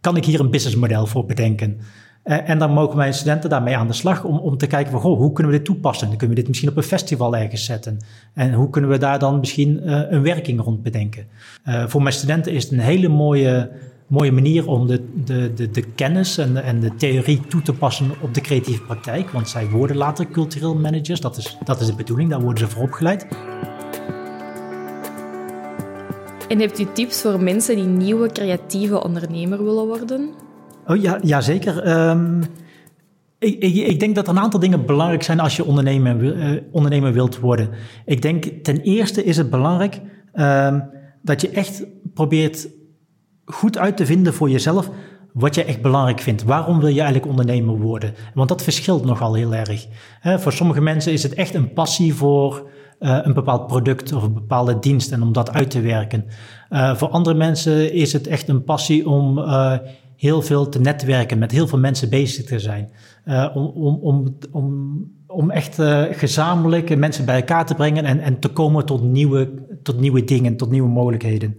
kan 0.00 0.16
ik 0.16 0.24
hier 0.24 0.40
een 0.40 0.50
businessmodel 0.50 1.06
voor 1.06 1.26
bedenken? 1.26 1.78
Uh, 2.24 2.48
en 2.48 2.58
dan 2.58 2.70
mogen 2.70 2.96
mijn 2.96 3.14
studenten 3.14 3.50
daarmee 3.50 3.76
aan 3.76 3.86
de 3.86 3.92
slag 3.92 4.24
om, 4.24 4.38
om 4.38 4.58
te 4.58 4.66
kijken 4.66 4.92
van, 4.92 5.00
goh, 5.00 5.18
hoe 5.18 5.32
kunnen 5.32 5.52
we 5.52 5.58
dit 5.58 5.66
toepassen? 5.66 6.08
Kunnen 6.08 6.28
we 6.28 6.34
dit 6.34 6.48
misschien 6.48 6.68
op 6.68 6.76
een 6.76 6.82
festival 6.82 7.36
ergens 7.36 7.64
zetten. 7.64 7.98
En 8.34 8.52
hoe 8.52 8.70
kunnen 8.70 8.90
we 8.90 8.98
daar 8.98 9.18
dan 9.18 9.38
misschien 9.38 9.80
uh, 9.84 10.00
een 10.08 10.22
werking 10.22 10.60
rond 10.60 10.82
bedenken? 10.82 11.26
Voor 11.86 12.02
mijn 12.02 12.14
studenten 12.14 12.52
is 12.52 12.62
het 12.62 12.72
een 12.72 12.78
hele 12.78 13.08
mooie, 13.08 13.70
mooie 14.06 14.32
manier 14.32 14.68
om 14.68 14.86
de, 14.86 15.04
de, 15.24 15.54
de, 15.54 15.70
de 15.70 15.82
kennis 15.82 16.38
en 16.38 16.54
de, 16.54 16.60
en 16.60 16.80
de 16.80 16.94
theorie 16.94 17.40
toe 17.48 17.62
te 17.62 17.72
passen 17.72 18.10
op 18.20 18.34
de 18.34 18.40
creatieve 18.40 18.82
praktijk. 18.82 19.30
Want 19.30 19.48
zij 19.48 19.68
worden 19.68 19.96
later 19.96 20.30
cultureel 20.30 20.74
managers, 20.74 21.20
dat 21.20 21.36
is, 21.36 21.56
dat 21.64 21.80
is 21.80 21.86
de 21.86 21.94
bedoeling, 21.94 22.30
daar 22.30 22.40
worden 22.40 22.68
ze 22.68 22.74
voor 22.74 22.82
opgeleid. 22.82 23.26
En 26.48 26.58
hebt 26.60 26.78
u 26.78 26.86
tips 26.92 27.20
voor 27.20 27.42
mensen 27.42 27.76
die 27.76 27.84
nieuwe 27.84 28.32
creatieve 28.32 29.02
ondernemer 29.02 29.64
willen 29.64 29.86
worden? 29.86 30.30
Oh 30.86 30.96
ja, 30.96 31.18
ja 31.22 31.40
zeker. 31.40 31.98
Um, 32.08 32.42
ik, 33.38 33.62
ik, 33.62 33.74
ik, 33.74 34.00
denk 34.00 34.14
dat 34.14 34.26
er 34.26 34.32
een 34.32 34.42
aantal 34.42 34.60
dingen 34.60 34.86
belangrijk 34.86 35.22
zijn 35.22 35.40
als 35.40 35.56
je 35.56 35.64
ondernemer, 35.64 36.22
uh, 36.22 36.60
ondernemer 36.70 37.12
wilt 37.12 37.38
worden. 37.38 37.68
Ik 38.04 38.22
denk 38.22 38.44
ten 38.44 38.80
eerste 38.80 39.24
is 39.24 39.36
het 39.36 39.50
belangrijk 39.50 40.00
um, 40.34 40.90
dat 41.22 41.40
je 41.40 41.50
echt 41.50 41.84
probeert 42.14 42.68
goed 43.46 43.78
uit 43.78 43.96
te 43.96 44.06
vinden 44.06 44.34
voor 44.34 44.50
jezelf 44.50 44.90
wat 45.32 45.54
je 45.54 45.64
echt 45.64 45.82
belangrijk 45.82 46.20
vindt. 46.20 46.44
Waarom 46.44 46.78
wil 46.78 46.88
je 46.88 47.00
eigenlijk 47.00 47.30
ondernemer 47.30 47.78
worden? 47.78 48.14
Want 48.34 48.48
dat 48.48 48.62
verschilt 48.62 49.04
nogal 49.04 49.34
heel 49.34 49.54
erg. 49.54 49.86
Voor 50.22 50.52
sommige 50.52 50.80
mensen 50.80 51.12
is 51.12 51.22
het 51.22 51.34
echt 51.34 51.54
een 51.54 51.72
passie 51.72 52.14
voor 52.14 52.68
uh, 53.00 53.18
een 53.22 53.34
bepaald 53.34 53.66
product 53.66 54.12
of 54.12 54.22
een 54.22 54.34
bepaalde 54.34 54.78
dienst 54.78 55.12
en 55.12 55.22
om 55.22 55.32
dat 55.32 55.52
uit 55.52 55.70
te 55.70 55.80
werken. 55.80 56.24
Uh, 56.70 56.94
voor 56.94 57.08
andere 57.08 57.36
mensen 57.36 57.92
is 57.92 58.12
het 58.12 58.26
echt 58.26 58.48
een 58.48 58.64
passie 58.64 59.08
om 59.08 59.38
uh, 59.38 59.72
heel 60.16 60.42
veel 60.42 60.68
te 60.68 60.80
netwerken, 60.80 61.38
met 61.38 61.52
heel 61.52 61.66
veel 61.66 61.78
mensen 61.78 62.10
bezig 62.10 62.44
te 62.44 62.58
zijn. 62.58 62.90
om, 63.54 63.66
om, 63.66 63.98
om, 64.02 64.38
om, 64.50 64.96
om 65.26 65.50
echt 65.50 65.78
gezamenlijk 66.10 66.96
mensen 66.96 67.24
bij 67.24 67.36
elkaar 67.36 67.66
te 67.66 67.74
brengen 67.74 68.04
en, 68.04 68.20
en 68.20 68.38
te 68.38 68.48
komen 68.48 68.86
tot 68.86 69.02
nieuwe, 69.02 69.52
tot 69.86 70.00
nieuwe 70.00 70.24
dingen, 70.24 70.56
tot 70.56 70.70
nieuwe 70.70 70.88
mogelijkheden. 70.88 71.56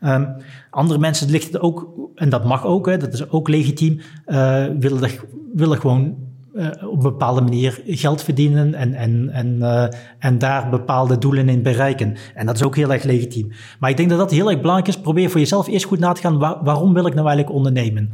Um, 0.00 0.28
andere 0.70 0.98
mensen 0.98 1.32
het 1.32 1.60
ook, 1.60 1.88
en 2.14 2.28
dat 2.28 2.44
mag 2.44 2.64
ook, 2.64 2.86
hè, 2.86 2.96
dat 2.96 3.12
is 3.12 3.30
ook 3.30 3.48
legitiem, 3.48 4.00
willen, 4.78 5.10
willen 5.54 5.80
gewoon 5.80 6.14
uh, 6.54 6.66
op 6.66 6.96
een 6.96 7.02
bepaalde 7.02 7.40
manier 7.40 7.82
geld 7.86 8.22
verdienen 8.22 8.74
en, 8.74 8.94
en, 8.94 9.30
en, 9.30 9.56
uh, 9.60 9.86
en 10.18 10.38
daar 10.38 10.70
bepaalde 10.70 11.18
doelen 11.18 11.48
in 11.48 11.62
bereiken. 11.62 12.16
En 12.34 12.46
dat 12.46 12.54
is 12.54 12.62
ook 12.62 12.76
heel 12.76 12.92
erg 12.92 13.02
legitiem. 13.02 13.52
Maar 13.78 13.90
ik 13.90 13.96
denk 13.96 14.08
dat 14.08 14.18
dat 14.18 14.30
heel 14.30 14.50
erg 14.50 14.60
belangrijk 14.60 14.88
is. 14.88 15.00
Probeer 15.00 15.30
voor 15.30 15.40
jezelf 15.40 15.68
eerst 15.68 15.86
goed 15.86 15.98
na 15.98 16.12
te 16.12 16.20
gaan, 16.20 16.38
waar, 16.38 16.64
waarom 16.64 16.94
wil 16.94 17.06
ik 17.06 17.14
nou 17.14 17.26
eigenlijk 17.26 17.56
ondernemen? 17.56 18.10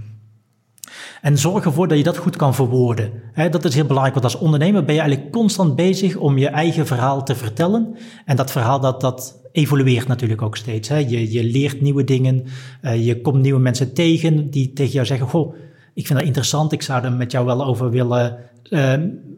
En 1.20 1.38
zorg 1.38 1.64
ervoor 1.64 1.88
dat 1.88 1.99
je 1.99 2.04
dat 2.04 2.16
goed 2.16 2.37
kan 2.37 2.54
verwoorden. 2.54 3.12
Dat 3.50 3.64
is 3.64 3.75
heel 3.75 3.87
belangrijk, 3.87 4.14
want 4.14 4.35
als 4.35 4.42
ondernemer 4.42 4.85
ben 4.85 4.94
je 4.94 5.00
eigenlijk 5.00 5.32
constant 5.32 5.76
bezig 5.76 6.16
om 6.16 6.38
je 6.38 6.49
eigen 6.49 6.87
verhaal 6.87 7.25
te 7.25 7.35
vertellen. 7.35 7.97
En 8.25 8.37
dat 8.37 8.50
verhaal 8.50 8.80
dat, 8.80 9.00
dat 9.00 9.40
evolueert 9.52 10.06
natuurlijk 10.06 10.42
ook 10.42 10.56
steeds. 10.56 10.88
Je, 10.88 11.32
je 11.32 11.44
leert 11.44 11.80
nieuwe 11.80 12.04
dingen, 12.04 12.44
uh, 12.82 13.06
je 13.06 13.20
komt 13.20 13.42
nieuwe 13.42 13.61
mensen 13.61 13.94
tegen 13.94 14.50
die 14.50 14.73
tegen 14.73 14.92
jou 14.92 15.06
zeggen, 15.06 15.28
goh, 15.28 15.54
ik 15.94 16.06
vind 16.06 16.18
dat 16.18 16.28
interessant. 16.28 16.73
Ik 16.73 16.82
zou 16.82 17.04
er 17.04 17.12
met 17.12 17.32
jou 17.32 17.47
wel 17.47 17.64
over 17.64 17.90
willen, 17.90 18.37
uh, 18.70 18.94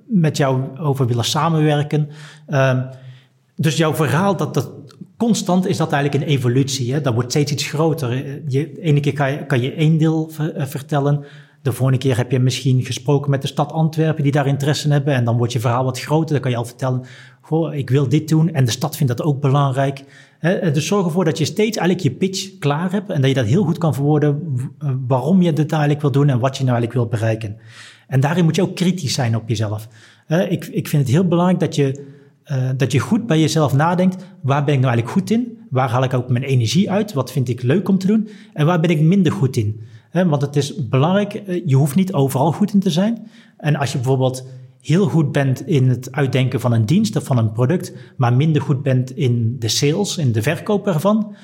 met 0.06 0.36
jou 0.36 0.78
over 0.78 1.06
willen 1.06 1.24
samenwerken. 1.24 2.08
Uh, 2.48 2.80
dus 3.56 3.76
jouw 3.76 3.94
verhaal, 3.94 4.36
dat, 4.36 4.54
dat, 4.54 4.70
constant 5.22 5.66
is 5.66 5.76
dat 5.76 5.92
eigenlijk 5.92 6.24
een 6.24 6.30
evolutie. 6.30 6.92
Hè? 6.92 7.00
Dat 7.00 7.14
wordt 7.14 7.30
steeds 7.30 7.52
iets 7.52 7.68
groter. 7.68 8.08
De 8.46 8.80
ene 8.80 9.00
keer 9.00 9.44
kan 9.46 9.60
je, 9.60 9.72
één 9.72 9.98
deel 9.98 10.30
uh, 10.40 10.64
vertellen. 10.66 11.24
De 11.62 11.72
volgende 11.72 12.00
keer 12.00 12.16
heb 12.16 12.30
je 12.30 12.38
misschien 12.38 12.84
gesproken 12.84 13.30
met 13.30 13.42
de 13.42 13.48
stad 13.48 13.72
Antwerpen 13.72 14.22
die 14.22 14.32
daar 14.32 14.46
interesse 14.46 14.86
in 14.86 14.92
hebben. 14.92 15.14
En 15.14 15.24
dan 15.24 15.36
wordt 15.36 15.52
je 15.52 15.60
verhaal 15.60 15.84
wat 15.84 16.00
groter. 16.00 16.32
Dan 16.32 16.40
kan 16.40 16.50
je 16.50 16.56
al 16.56 16.64
vertellen, 16.64 17.04
goh, 17.40 17.74
ik 17.74 17.90
wil 17.90 18.08
dit 18.08 18.28
doen. 18.28 18.52
En 18.52 18.64
de 18.64 18.70
stad 18.70 18.96
vindt 18.96 19.16
dat 19.16 19.26
ook 19.26 19.40
belangrijk. 19.40 20.04
Dus 20.72 20.86
zorg 20.86 21.06
ervoor 21.06 21.24
dat 21.24 21.38
je 21.38 21.44
steeds 21.44 21.76
eigenlijk 21.76 22.08
je 22.08 22.18
pitch 22.18 22.58
klaar 22.58 22.92
hebt 22.92 23.10
en 23.10 23.20
dat 23.20 23.30
je 23.30 23.36
dat 23.36 23.46
heel 23.46 23.64
goed 23.64 23.78
kan 23.78 23.94
verwoorden 23.94 24.42
eh, 24.78 24.90
waarom 25.06 25.42
je 25.42 25.52
dit 25.52 25.72
eigenlijk 25.72 26.00
wil 26.00 26.10
doen 26.10 26.28
en 26.28 26.38
wat 26.38 26.56
je 26.56 26.64
nou 26.64 26.76
eigenlijk 26.76 27.10
wil 27.10 27.18
bereiken. 27.18 27.56
En 28.06 28.20
daarin 28.20 28.44
moet 28.44 28.56
je 28.56 28.62
ook 28.62 28.76
kritisch 28.76 29.14
zijn 29.14 29.36
op 29.36 29.48
jezelf. 29.48 29.88
Ik, 30.48 30.64
ik 30.64 30.88
vind 30.88 31.02
het 31.02 31.12
heel 31.12 31.28
belangrijk 31.28 31.60
dat 31.60 31.74
je, 31.74 32.04
uh, 32.46 32.70
dat 32.76 32.92
je 32.92 32.98
goed 32.98 33.26
bij 33.26 33.40
jezelf 33.40 33.72
nadenkt, 33.72 34.24
waar 34.40 34.64
ben 34.64 34.74
ik 34.74 34.80
nou 34.80 34.92
eigenlijk 34.92 35.18
goed 35.18 35.30
in? 35.30 35.58
Waar 35.70 35.90
haal 35.90 36.04
ik 36.04 36.14
ook 36.14 36.28
mijn 36.28 36.44
energie 36.44 36.90
uit? 36.90 37.12
Wat 37.12 37.32
vind 37.32 37.48
ik 37.48 37.62
leuk 37.62 37.88
om 37.88 37.98
te 37.98 38.06
doen? 38.06 38.28
En 38.52 38.66
waar 38.66 38.80
ben 38.80 38.90
ik 38.90 39.00
minder 39.00 39.32
goed 39.32 39.56
in? 39.56 39.80
Want 40.12 40.42
het 40.42 40.56
is 40.56 40.88
belangrijk, 40.88 41.34
eh, 41.34 41.62
je 41.66 41.76
hoeft 41.76 41.94
niet 41.94 42.12
overal 42.12 42.52
goed 42.52 42.72
in 42.72 42.80
te 42.80 42.90
zijn. 42.90 43.26
En 43.56 43.76
als 43.76 43.92
je 43.92 43.98
bijvoorbeeld 43.98 44.46
heel 44.82 45.08
goed 45.08 45.32
bent 45.32 45.66
in 45.66 45.88
het 45.88 46.12
uitdenken 46.12 46.60
van 46.60 46.72
een 46.72 46.86
dienst 46.86 47.16
of 47.16 47.24
van 47.24 47.38
een 47.38 47.52
product, 47.52 47.92
maar 48.16 48.34
minder 48.34 48.62
goed 48.62 48.82
bent 48.82 49.16
in 49.16 49.56
de 49.58 49.68
sales, 49.68 50.16
in 50.16 50.32
de 50.32 50.42
verkoop 50.42 50.86
ervan. 50.86 51.34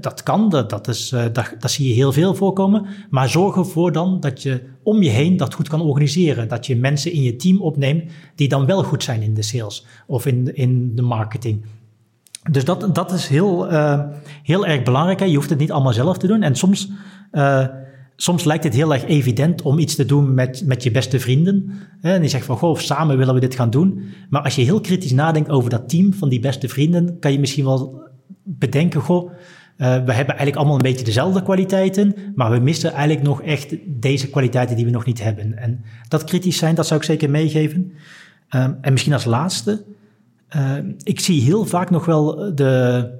dat 0.00 0.22
kan, 0.22 0.48
dat, 0.48 0.70
dat, 0.70 0.88
is, 0.88 1.12
eh, 1.12 1.24
dat, 1.32 1.54
dat 1.58 1.70
zie 1.70 1.88
je 1.88 1.94
heel 1.94 2.12
veel 2.12 2.34
voorkomen. 2.34 2.86
Maar 3.10 3.28
zorg 3.28 3.56
ervoor 3.56 3.92
dan 3.92 4.20
dat 4.20 4.42
je 4.42 4.62
om 4.82 5.02
je 5.02 5.10
heen 5.10 5.36
dat 5.36 5.54
goed 5.54 5.68
kan 5.68 5.80
organiseren. 5.80 6.48
Dat 6.48 6.66
je 6.66 6.76
mensen 6.76 7.12
in 7.12 7.22
je 7.22 7.36
team 7.36 7.60
opneemt 7.60 8.10
die 8.34 8.48
dan 8.48 8.66
wel 8.66 8.82
goed 8.82 9.02
zijn 9.02 9.22
in 9.22 9.34
de 9.34 9.42
sales 9.42 9.86
of 10.06 10.26
in, 10.26 10.56
in 10.56 10.96
de 10.96 11.02
marketing. 11.02 11.64
Dus 12.50 12.64
dat, 12.64 12.94
dat 12.94 13.12
is 13.12 13.26
heel, 13.26 13.72
uh, 13.72 14.00
heel 14.42 14.66
erg 14.66 14.82
belangrijk. 14.82 15.20
Hè. 15.20 15.24
Je 15.24 15.36
hoeft 15.36 15.50
het 15.50 15.58
niet 15.58 15.72
allemaal 15.72 15.92
zelf 15.92 16.18
te 16.18 16.26
doen. 16.26 16.42
En 16.42 16.56
soms 16.56 16.88
uh, 17.32 17.66
soms 18.20 18.44
lijkt 18.44 18.64
het 18.64 18.74
heel 18.74 18.92
erg 18.92 19.04
evident 19.04 19.62
om 19.62 19.78
iets 19.78 19.94
te 19.94 20.04
doen 20.04 20.34
met, 20.34 20.62
met 20.66 20.82
je 20.82 20.90
beste 20.90 21.20
vrienden. 21.20 21.72
En 22.00 22.20
die 22.20 22.30
zegt 22.30 22.44
van, 22.44 22.56
goh, 22.56 22.78
samen 22.78 23.16
willen 23.16 23.34
we 23.34 23.40
dit 23.40 23.54
gaan 23.54 23.70
doen. 23.70 24.02
Maar 24.30 24.42
als 24.42 24.54
je 24.54 24.62
heel 24.62 24.80
kritisch 24.80 25.12
nadenkt 25.12 25.50
over 25.50 25.70
dat 25.70 25.88
team 25.88 26.14
van 26.14 26.28
die 26.28 26.40
beste 26.40 26.68
vrienden, 26.68 27.18
kan 27.18 27.32
je 27.32 27.38
misschien 27.38 27.64
wel 27.64 28.02
bedenken, 28.42 29.00
goh, 29.00 29.30
uh, 29.30 29.34
we 29.76 30.12
hebben 30.12 30.14
eigenlijk 30.14 30.56
allemaal 30.56 30.74
een 30.74 30.82
beetje 30.82 31.04
dezelfde 31.04 31.42
kwaliteiten, 31.42 32.14
maar 32.34 32.50
we 32.50 32.58
missen 32.58 32.92
eigenlijk 32.92 33.26
nog 33.26 33.42
echt 33.42 33.76
deze 33.86 34.28
kwaliteiten 34.28 34.76
die 34.76 34.84
we 34.84 34.90
nog 34.90 35.04
niet 35.04 35.22
hebben. 35.22 35.58
En 35.58 35.84
dat 36.08 36.24
kritisch 36.24 36.58
zijn, 36.58 36.74
dat 36.74 36.86
zou 36.86 37.00
ik 37.00 37.06
zeker 37.06 37.30
meegeven. 37.30 37.92
Um, 38.50 38.78
en 38.80 38.92
misschien 38.92 39.12
als 39.12 39.24
laatste, 39.24 39.84
uh, 40.56 40.72
ik 41.02 41.20
zie 41.20 41.42
heel 41.42 41.64
vaak 41.64 41.90
nog 41.90 42.04
wel 42.04 42.54
de, 42.54 43.10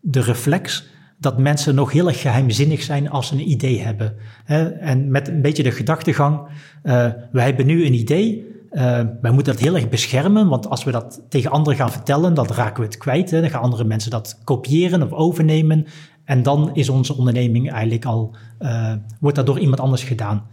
de 0.00 0.20
reflex 0.20 0.86
dat 1.18 1.38
mensen 1.38 1.74
nog 1.74 1.92
heel 1.92 2.08
erg 2.08 2.20
geheimzinnig 2.20 2.82
zijn 2.82 3.10
als 3.10 3.26
ze 3.26 3.34
een 3.34 3.50
idee 3.50 3.80
hebben. 3.80 4.14
En 4.80 5.10
met 5.10 5.28
een 5.28 5.42
beetje 5.42 5.62
de 5.62 5.70
gedachtegang, 5.70 6.40
uh, 6.84 7.06
wij 7.32 7.44
hebben 7.44 7.66
nu 7.66 7.86
een 7.86 7.94
idee, 7.94 8.46
uh, 8.72 8.80
wij 9.20 9.30
moeten 9.32 9.52
dat 9.52 9.62
heel 9.62 9.74
erg 9.74 9.88
beschermen, 9.88 10.48
want 10.48 10.68
als 10.68 10.84
we 10.84 10.90
dat 10.90 11.22
tegen 11.28 11.50
anderen 11.50 11.78
gaan 11.78 11.92
vertellen, 11.92 12.34
dan 12.34 12.46
raken 12.46 12.80
we 12.80 12.86
het 12.86 12.96
kwijt. 12.96 13.30
Dan 13.30 13.50
gaan 13.50 13.62
andere 13.62 13.84
mensen 13.84 14.10
dat 14.10 14.38
kopiëren 14.44 15.02
of 15.02 15.12
overnemen. 15.12 15.86
En 16.24 16.42
dan 16.42 16.70
is 16.74 16.88
onze 16.88 17.16
onderneming 17.16 17.70
eigenlijk 17.70 18.04
al, 18.04 18.36
uh, 18.60 18.92
wordt 19.20 19.36
dat 19.36 19.46
door 19.46 19.58
iemand 19.58 19.80
anders 19.80 20.02
gedaan. 20.02 20.46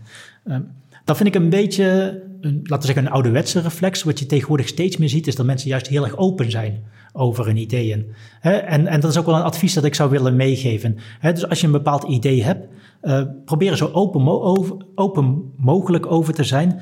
Uh, 0.46 0.58
dat 1.04 1.18
vind 1.18 1.30
ik 1.30 1.36
een 1.36 1.50
beetje, 1.50 2.22
laten 2.46 2.80
we 2.80 2.86
zeggen, 2.86 3.06
een 3.06 3.12
ouderwetse 3.12 3.60
reflex. 3.60 4.04
Wat 4.04 4.20
je 4.20 4.26
tegenwoordig 4.26 4.68
steeds 4.68 4.98
meer 4.98 5.10
ziet, 5.10 5.28
is 5.28 5.36
dat 5.36 5.46
mensen 5.46 5.70
juist 5.70 5.88
heel 5.88 6.04
erg 6.04 6.18
open 6.18 6.52
zijn 6.52 6.84
over 7.14 7.46
hun 7.46 7.58
ideeën. 7.58 8.06
En, 8.42 8.88
en 8.88 9.00
dat 9.00 9.12
is 9.12 9.18
ook 9.18 9.26
wel 9.26 9.36
een 9.36 9.42
advies 9.42 9.74
dat 9.74 9.84
ik 9.84 9.96
zou 9.96 10.10
willen 10.10 10.36
meegeven. 10.36 10.98
Dus 11.22 11.50
als 11.50 11.60
je 11.60 11.66
een 11.66 11.72
bepaald 11.72 12.04
idee 12.04 12.44
hebt, 12.44 12.68
uh, 13.02 13.22
probeer 13.46 13.72
er 13.72 13.78
zo 13.78 13.90
open, 13.94 14.28
open, 14.96 15.54
mogelijk 15.58 16.12
over 16.12 16.34
te 16.34 16.44
zijn. 16.44 16.82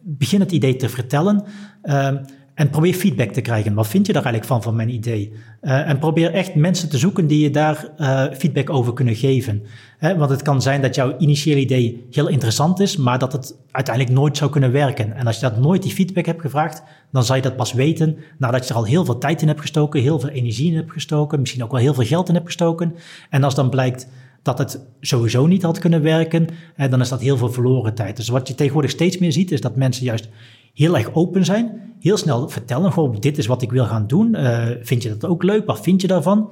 begin 0.00 0.40
het 0.40 0.52
idee 0.52 0.76
te 0.76 0.88
vertellen. 0.88 1.44
Uh, 1.82 2.10
en 2.54 2.70
probeer 2.70 2.94
feedback 2.94 3.30
te 3.30 3.40
krijgen. 3.40 3.74
Wat 3.74 3.86
vind 3.86 4.06
je 4.06 4.12
daar 4.12 4.24
eigenlijk 4.24 4.52
van, 4.52 4.62
van 4.62 4.76
mijn 4.76 4.94
idee? 4.94 5.32
Uh, 5.62 5.88
en 5.88 5.98
probeer 5.98 6.32
echt 6.32 6.54
mensen 6.54 6.88
te 6.88 6.98
zoeken 6.98 7.26
die 7.26 7.40
je 7.40 7.50
daar 7.50 7.88
uh, 7.98 8.24
feedback 8.32 8.70
over 8.70 8.92
kunnen 8.92 9.14
geven. 9.14 9.62
Want 10.00 10.30
het 10.30 10.42
kan 10.42 10.62
zijn 10.62 10.82
dat 10.82 10.94
jouw 10.94 11.18
initiële 11.18 11.60
idee 11.60 12.06
heel 12.10 12.28
interessant 12.28 12.80
is, 12.80 12.96
maar 12.96 13.18
dat 13.18 13.32
het 13.32 13.56
uiteindelijk 13.70 14.16
nooit 14.16 14.36
zou 14.36 14.50
kunnen 14.50 14.72
werken. 14.72 15.12
En 15.12 15.26
als 15.26 15.40
je 15.40 15.48
dat 15.48 15.58
nooit 15.60 15.82
die 15.82 15.92
feedback 15.92 16.26
hebt 16.26 16.40
gevraagd, 16.40 16.82
dan 17.12 17.24
zal 17.24 17.36
je 17.36 17.42
dat 17.42 17.56
pas 17.56 17.72
weten 17.72 18.16
nadat 18.38 18.64
je 18.64 18.70
er 18.70 18.78
al 18.78 18.84
heel 18.84 19.04
veel 19.04 19.18
tijd 19.18 19.42
in 19.42 19.48
hebt 19.48 19.60
gestoken, 19.60 20.00
heel 20.00 20.20
veel 20.20 20.28
energie 20.28 20.70
in 20.70 20.76
hebt 20.76 20.92
gestoken, 20.92 21.40
misschien 21.40 21.64
ook 21.64 21.70
wel 21.70 21.80
heel 21.80 21.94
veel 21.94 22.04
geld 22.04 22.28
in 22.28 22.34
hebt 22.34 22.46
gestoken. 22.46 22.94
En 23.30 23.44
als 23.44 23.54
dan 23.54 23.70
blijkt 23.70 24.08
dat 24.42 24.58
het 24.58 24.80
sowieso 25.00 25.46
niet 25.46 25.62
had 25.62 25.78
kunnen 25.78 26.02
werken, 26.02 26.46
dan 26.90 27.00
is 27.00 27.08
dat 27.08 27.20
heel 27.20 27.36
veel 27.36 27.52
verloren 27.52 27.94
tijd. 27.94 28.16
Dus 28.16 28.28
wat 28.28 28.48
je 28.48 28.54
tegenwoordig 28.54 28.90
steeds 28.90 29.18
meer 29.18 29.32
ziet, 29.32 29.52
is 29.52 29.60
dat 29.60 29.76
mensen 29.76 30.04
juist 30.04 30.28
heel 30.74 30.96
erg 30.96 31.14
open 31.14 31.44
zijn, 31.44 31.94
heel 32.00 32.16
snel 32.16 32.48
vertellen, 32.48 32.92
gewoon 32.92 33.16
dit 33.20 33.38
is 33.38 33.46
wat 33.46 33.62
ik 33.62 33.70
wil 33.70 33.84
gaan 33.84 34.06
doen, 34.06 34.34
uh, 34.34 34.66
vind 34.82 35.02
je 35.02 35.08
dat 35.16 35.30
ook 35.30 35.42
leuk, 35.42 35.66
wat 35.66 35.80
vind 35.80 36.00
je 36.00 36.06
daarvan? 36.06 36.50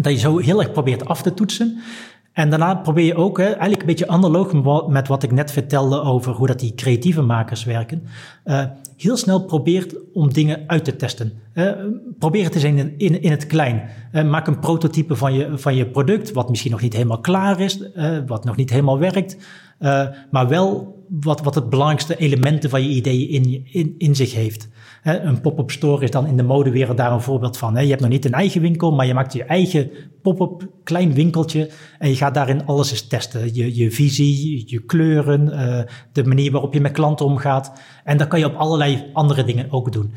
Dat 0.00 0.12
je 0.12 0.18
zo 0.18 0.38
heel 0.38 0.58
erg 0.58 0.72
probeert 0.72 1.04
af 1.04 1.22
te 1.22 1.34
toetsen. 1.34 1.78
En 2.32 2.50
daarna 2.50 2.74
probeer 2.74 3.04
je 3.04 3.14
ook, 3.14 3.38
hè, 3.38 3.44
eigenlijk 3.44 3.80
een 3.80 3.86
beetje 3.86 4.08
analoog 4.08 4.52
met 4.88 5.08
wat 5.08 5.22
ik 5.22 5.32
net 5.32 5.52
vertelde 5.52 6.00
over 6.00 6.32
hoe 6.32 6.46
dat 6.46 6.60
die 6.60 6.74
creatieve 6.74 7.22
makers 7.22 7.64
werken, 7.64 8.02
uh, 8.44 8.64
heel 8.96 9.16
snel 9.16 9.44
probeert 9.44 9.94
om 10.12 10.32
dingen 10.32 10.64
uit 10.66 10.84
te 10.84 10.96
testen. 10.96 11.32
Uh, 11.54 11.70
probeer 12.18 12.44
het 12.44 12.54
eens 12.54 12.64
in, 12.64 12.94
in, 12.98 13.22
in 13.22 13.30
het 13.30 13.46
klein. 13.46 13.82
Maak 14.12 14.46
een 14.46 14.58
prototype 14.58 15.16
van 15.16 15.34
je, 15.34 15.58
van 15.58 15.74
je 15.74 15.86
product, 15.86 16.32
wat 16.32 16.48
misschien 16.48 16.70
nog 16.70 16.80
niet 16.80 16.92
helemaal 16.92 17.20
klaar 17.20 17.60
is, 17.60 17.82
wat 18.26 18.44
nog 18.44 18.56
niet 18.56 18.70
helemaal 18.70 18.98
werkt, 18.98 19.36
maar 20.30 20.48
wel 20.48 20.98
wat, 21.10 21.40
wat 21.40 21.54
het 21.54 21.70
belangrijkste 21.70 22.16
elementen 22.16 22.70
van 22.70 22.82
je 22.82 22.88
idee 22.88 23.28
in, 23.28 23.66
in, 23.98 24.14
zich 24.14 24.34
heeft. 24.34 24.68
een 25.02 25.40
pop-up 25.40 25.70
store 25.70 26.04
is 26.04 26.10
dan 26.10 26.26
in 26.26 26.36
de 26.36 26.42
modewereld 26.42 26.96
daar 26.96 27.12
een 27.12 27.20
voorbeeld 27.20 27.56
van. 27.56 27.74
Je 27.74 27.88
hebt 27.88 28.00
nog 28.00 28.10
niet 28.10 28.24
een 28.24 28.32
eigen 28.32 28.60
winkel, 28.60 28.92
maar 28.92 29.06
je 29.06 29.14
maakt 29.14 29.32
je 29.32 29.44
eigen 29.44 29.90
pop-up 30.22 30.68
klein 30.84 31.12
winkeltje 31.12 31.70
en 31.98 32.08
je 32.08 32.16
gaat 32.16 32.34
daarin 32.34 32.66
alles 32.66 32.90
eens 32.90 33.06
testen. 33.06 33.54
Je, 33.54 33.76
je 33.76 33.90
visie, 33.90 34.64
je 34.66 34.84
kleuren, 34.84 35.46
uh, 35.46 35.80
de 36.12 36.24
manier 36.24 36.52
waarop 36.52 36.74
je 36.74 36.80
met 36.80 36.92
klanten 36.92 37.26
omgaat. 37.26 37.72
En 38.04 38.16
dat 38.16 38.28
kan 38.28 38.38
je 38.38 38.46
op 38.46 38.54
allerlei 38.54 39.04
andere 39.12 39.44
dingen 39.44 39.66
ook 39.70 39.92
doen. 39.92 40.12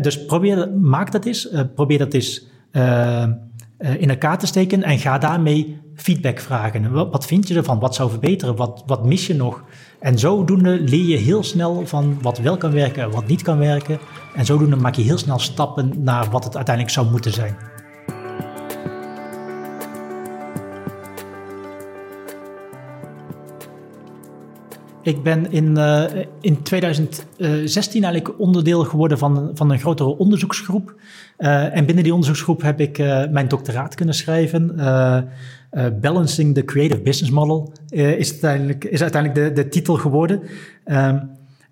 dus 0.00 0.24
probeer, 0.24 0.70
maak 0.72 1.12
dat 1.12 1.24
eens. 1.24 1.52
Uh, 1.52 1.60
probeer 1.74 1.98
dat 1.98 2.14
eens 2.14 2.46
uh, 2.72 3.24
in 3.78 4.10
elkaar 4.10 4.38
te 4.38 4.46
steken 4.46 4.82
en 4.82 4.98
ga 4.98 5.18
daarmee 5.18 5.80
feedback 5.94 6.38
vragen. 6.38 6.92
Wat, 6.92 7.10
wat, 7.10 7.26
vind 7.26 7.48
je 7.48 7.54
ervan? 7.54 7.78
Wat 7.78 7.94
zou 7.94 8.10
verbeteren? 8.10 8.56
Wat, 8.56 8.82
wat 8.86 9.04
mis 9.04 9.26
je 9.26 9.34
nog? 9.34 9.64
En 9.98 10.18
zodoende 10.18 10.80
leer 10.80 11.06
je 11.06 11.16
heel 11.16 11.42
snel 11.42 11.86
van 11.86 12.18
wat 12.22 12.38
wel 12.38 12.56
kan 12.56 12.72
werken 12.72 13.02
en 13.02 13.10
wat 13.10 13.26
niet 13.26 13.42
kan 13.42 13.58
werken. 13.58 13.98
En 14.34 14.44
zodoende 14.44 14.76
maak 14.76 14.94
je 14.94 15.02
heel 15.02 15.18
snel 15.18 15.38
stappen 15.38 15.92
naar 16.02 16.30
wat 16.30 16.44
het 16.44 16.56
uiteindelijk 16.56 16.94
zou 16.94 17.10
moeten 17.10 17.32
zijn. 17.32 17.56
Ik 25.08 25.22
ben 25.22 25.50
in, 25.52 25.78
uh, 25.78 26.04
in 26.40 26.62
2016 26.62 28.04
eigenlijk 28.04 28.40
onderdeel 28.40 28.84
geworden 28.84 29.18
van, 29.18 29.50
van 29.54 29.70
een 29.70 29.78
grotere 29.78 30.16
onderzoeksgroep. 30.16 30.94
Uh, 31.38 31.76
en 31.76 31.84
binnen 31.86 32.04
die 32.04 32.12
onderzoeksgroep 32.12 32.62
heb 32.62 32.80
ik 32.80 32.98
uh, 32.98 33.22
mijn 33.30 33.48
doctoraat 33.48 33.94
kunnen 33.94 34.14
schrijven. 34.14 34.76
Balancing 36.00 36.54
the 36.54 36.64
Creative 36.64 37.00
Business 37.00 37.32
Model 37.32 37.72
is, 37.90 38.30
uiteindelijk, 38.30 38.84
is 38.84 39.02
uiteindelijk 39.02 39.56
de, 39.56 39.62
de 39.62 39.68
titel 39.68 39.94
geworden. 39.94 40.42
Ehm, 40.84 41.18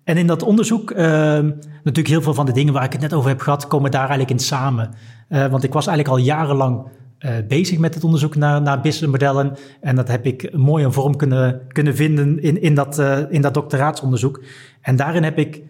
en 0.03 0.17
in 0.17 0.27
dat 0.27 0.43
onderzoek, 0.43 0.91
ehm, 0.91 1.51
natuurlijk 1.83 2.07
heel 2.07 2.21
veel 2.21 2.33
van 2.33 2.45
de 2.45 2.51
dingen 2.51 2.73
waar 2.73 2.83
ik 2.83 2.91
het 2.91 3.01
net 3.01 3.13
over 3.13 3.29
heb 3.29 3.39
gehad, 3.39 3.67
komen 3.67 3.91
daar 3.91 4.09
eigenlijk 4.09 4.31
in 4.31 4.39
samen. 4.39 4.89
want 5.27 5.63
ik 5.63 5.73
was 5.73 5.87
eigenlijk 5.87 6.17
al 6.17 6.25
jarenlang 6.25 6.87
uh, 7.19 7.31
bezig 7.47 7.77
met 7.77 7.93
het 7.93 8.03
onderzoek 8.03 8.35
naar, 8.35 8.61
naar 8.61 8.81
businessmodellen. 8.81 9.57
En 9.81 9.95
dat 9.95 10.07
heb 10.07 10.25
ik 10.25 10.55
mooi 10.55 10.85
een 10.85 10.93
vorm 10.93 11.15
kunnen, 11.15 11.61
kunnen 11.67 11.95
vinden 11.95 12.41
in, 12.41 12.61
in, 12.61 12.75
dat, 12.75 12.99
uh, 12.99 13.19
in 13.29 13.41
dat 13.41 13.53
doctoraatsonderzoek. 13.53 14.43
En 14.81 14.95
daarin 14.95 15.23
heb 15.23 15.37
ik, 15.37 15.61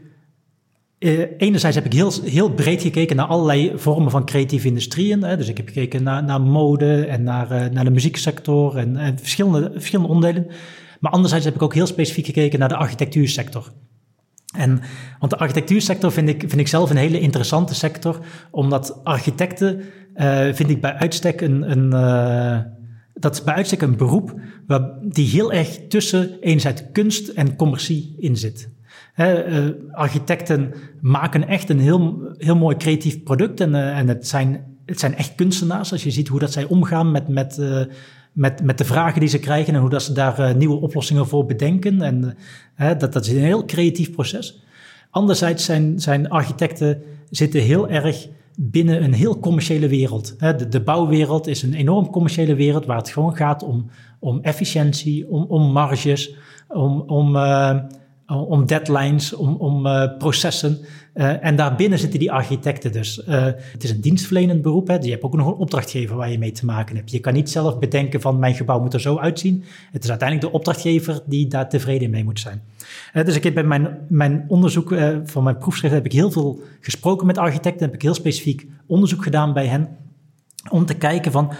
uh, 0.99 1.19
enerzijds 1.37 1.75
heb 1.75 1.85
ik 1.85 1.93
heel, 1.93 2.11
heel 2.23 2.51
breed 2.51 2.81
gekeken 2.81 3.15
naar 3.15 3.25
allerlei 3.25 3.71
vormen 3.75 4.11
van 4.11 4.25
creatieve 4.25 4.67
industrieën. 4.67 5.23
Hè. 5.23 5.37
Dus 5.37 5.47
ik 5.47 5.57
heb 5.57 5.67
gekeken 5.67 6.03
naar, 6.03 6.23
naar 6.23 6.41
mode 6.41 7.05
en 7.05 7.23
naar, 7.23 7.71
naar 7.71 7.83
de 7.83 7.91
muzieksector 7.91 8.77
en, 8.77 8.97
en 8.97 9.19
verschillende, 9.19 9.71
verschillende 9.73 10.11
onderdelen. 10.11 10.47
Maar 10.99 11.11
anderzijds 11.11 11.45
heb 11.45 11.55
ik 11.55 11.61
ook 11.61 11.73
heel 11.73 11.87
specifiek 11.87 12.25
gekeken 12.25 12.59
naar 12.59 12.69
de 12.69 12.75
architectuursector. 12.75 13.71
En, 14.55 14.81
want 15.19 15.31
de 15.31 15.37
architectuursector 15.37 16.11
vind 16.11 16.29
ik, 16.29 16.39
vind 16.39 16.57
ik 16.57 16.67
zelf 16.67 16.89
een 16.89 16.97
hele 16.97 17.19
interessante 17.19 17.75
sector, 17.75 18.19
omdat 18.51 18.99
architecten 19.03 19.81
vind 20.53 20.69
ik 20.69 20.81
bij 20.81 20.93
uitstek 20.93 21.41
een, 21.41 21.71
een 21.71 21.93
uh, 21.93 22.59
dat 23.13 23.33
is 23.33 23.43
bij 23.43 23.53
uitstek 23.53 23.81
een 23.81 23.97
beroep 23.97 24.39
waar, 24.67 24.89
die 25.01 25.27
heel 25.27 25.51
erg 25.51 25.79
tussen 25.87 26.39
enerzijds 26.39 26.83
kunst 26.91 27.27
en 27.27 27.55
commercie 27.55 28.15
in 28.19 28.37
zit. 28.37 28.69
uh, 29.15 29.65
architecten 29.91 30.73
maken 31.01 31.47
echt 31.47 31.69
een 31.69 31.79
heel, 31.79 32.33
heel 32.37 32.55
mooi 32.55 32.77
creatief 32.77 33.23
product 33.23 33.59
en, 33.59 33.75
en 33.75 34.07
het, 34.07 34.27
zijn, 34.27 34.65
het 34.85 34.99
zijn 34.99 35.15
echt 35.15 35.35
kunstenaars 35.35 35.91
als 35.91 36.03
je 36.03 36.11
ziet 36.11 36.27
hoe 36.27 36.39
dat 36.39 36.51
zij 36.51 36.63
omgaan 36.63 37.11
met, 37.11 37.27
met, 37.27 37.61
met, 38.31 38.63
met 38.63 38.77
de 38.77 38.85
vragen 38.85 39.19
die 39.19 39.29
ze 39.29 39.39
krijgen 39.39 39.73
en 39.73 39.79
hoe 39.79 39.89
dat 39.89 40.03
ze 40.03 40.13
daar 40.13 40.55
nieuwe 40.55 40.81
oplossingen 40.81 41.27
voor 41.27 41.45
bedenken. 41.45 42.01
En 42.01 42.37
dat, 42.97 43.13
dat 43.13 43.25
is 43.25 43.31
een 43.31 43.37
heel 43.37 43.65
creatief 43.65 44.11
proces. 44.11 44.61
Anderzijds 45.09 45.65
zijn, 45.65 45.99
zijn 45.99 46.29
architecten 46.29 47.01
zitten 47.29 47.61
heel 47.61 47.89
erg 47.89 48.27
binnen 48.59 49.03
een 49.03 49.13
heel 49.13 49.39
commerciële 49.39 49.87
wereld. 49.87 50.39
De, 50.39 50.67
de, 50.67 50.81
bouwwereld 50.81 51.47
is 51.47 51.63
een 51.63 51.73
enorm 51.73 52.09
commerciële 52.09 52.55
wereld 52.55 52.85
waar 52.85 52.97
het 52.97 53.09
gewoon 53.09 53.35
gaat 53.35 53.63
om, 53.63 53.89
om 54.19 54.39
efficiëntie, 54.41 55.29
om, 55.29 55.43
om 55.43 55.71
marges, 55.71 56.35
om, 56.67 57.01
om, 57.01 57.35
uh, 57.35 57.79
om 58.25 58.65
deadlines, 58.65 59.33
om, 59.33 59.55
om 59.55 59.85
uh, 59.85 60.17
processen. 60.17 60.77
Uh, 61.17 61.45
en 61.45 61.55
daarbinnen 61.55 61.99
zitten 61.99 62.19
die 62.19 62.31
architecten 62.31 62.91
dus. 62.91 63.21
het 63.25 63.83
is 63.83 63.89
een 63.89 64.01
dienstverlenend 64.01 64.61
beroep. 64.61 64.87
Hè. 64.87 64.95
Je 64.95 65.09
hebt 65.09 65.23
ook 65.23 65.35
nog 65.35 65.47
een 65.47 65.53
opdrachtgever 65.53 66.15
waar 66.15 66.31
je 66.31 66.37
mee 66.37 66.51
te 66.51 66.65
maken 66.65 66.95
hebt. 66.95 67.11
Je 67.11 67.19
kan 67.19 67.33
niet 67.33 67.49
zelf 67.49 67.79
bedenken 67.79 68.21
van 68.21 68.39
mijn 68.39 68.55
gebouw 68.55 68.79
moet 68.79 68.93
er 68.93 69.01
zo 69.01 69.17
uitzien. 69.17 69.63
Het 69.91 70.03
is 70.03 70.09
uiteindelijk 70.09 70.51
de 70.51 70.57
opdrachtgever 70.57 71.21
die 71.25 71.47
daar 71.47 71.69
tevreden 71.69 72.09
mee 72.09 72.23
moet 72.23 72.39
zijn. 72.39 72.61
Uh, 73.13 73.25
dus 73.25 73.35
ik 73.35 73.43
heb 73.43 73.53
bij 73.53 73.63
mijn, 73.63 73.97
mijn 74.09 74.45
onderzoek 74.47 74.95
van 75.23 75.43
mijn 75.43 75.57
proefschrift 75.57 75.93
heb 75.93 76.05
ik 76.05 76.11
heel 76.11 76.31
veel 76.31 76.61
gesproken 76.81 77.27
met 77.27 77.37
architecten. 77.37 77.85
Heb 77.85 77.95
ik 77.95 78.01
heel 78.01 78.13
specifiek 78.13 78.67
onderzoek 78.85 79.23
gedaan 79.23 79.53
bij 79.53 79.67
hen. 79.67 79.87
Om 80.69 80.85
te 80.85 80.93
kijken 80.93 81.31
van... 81.31 81.53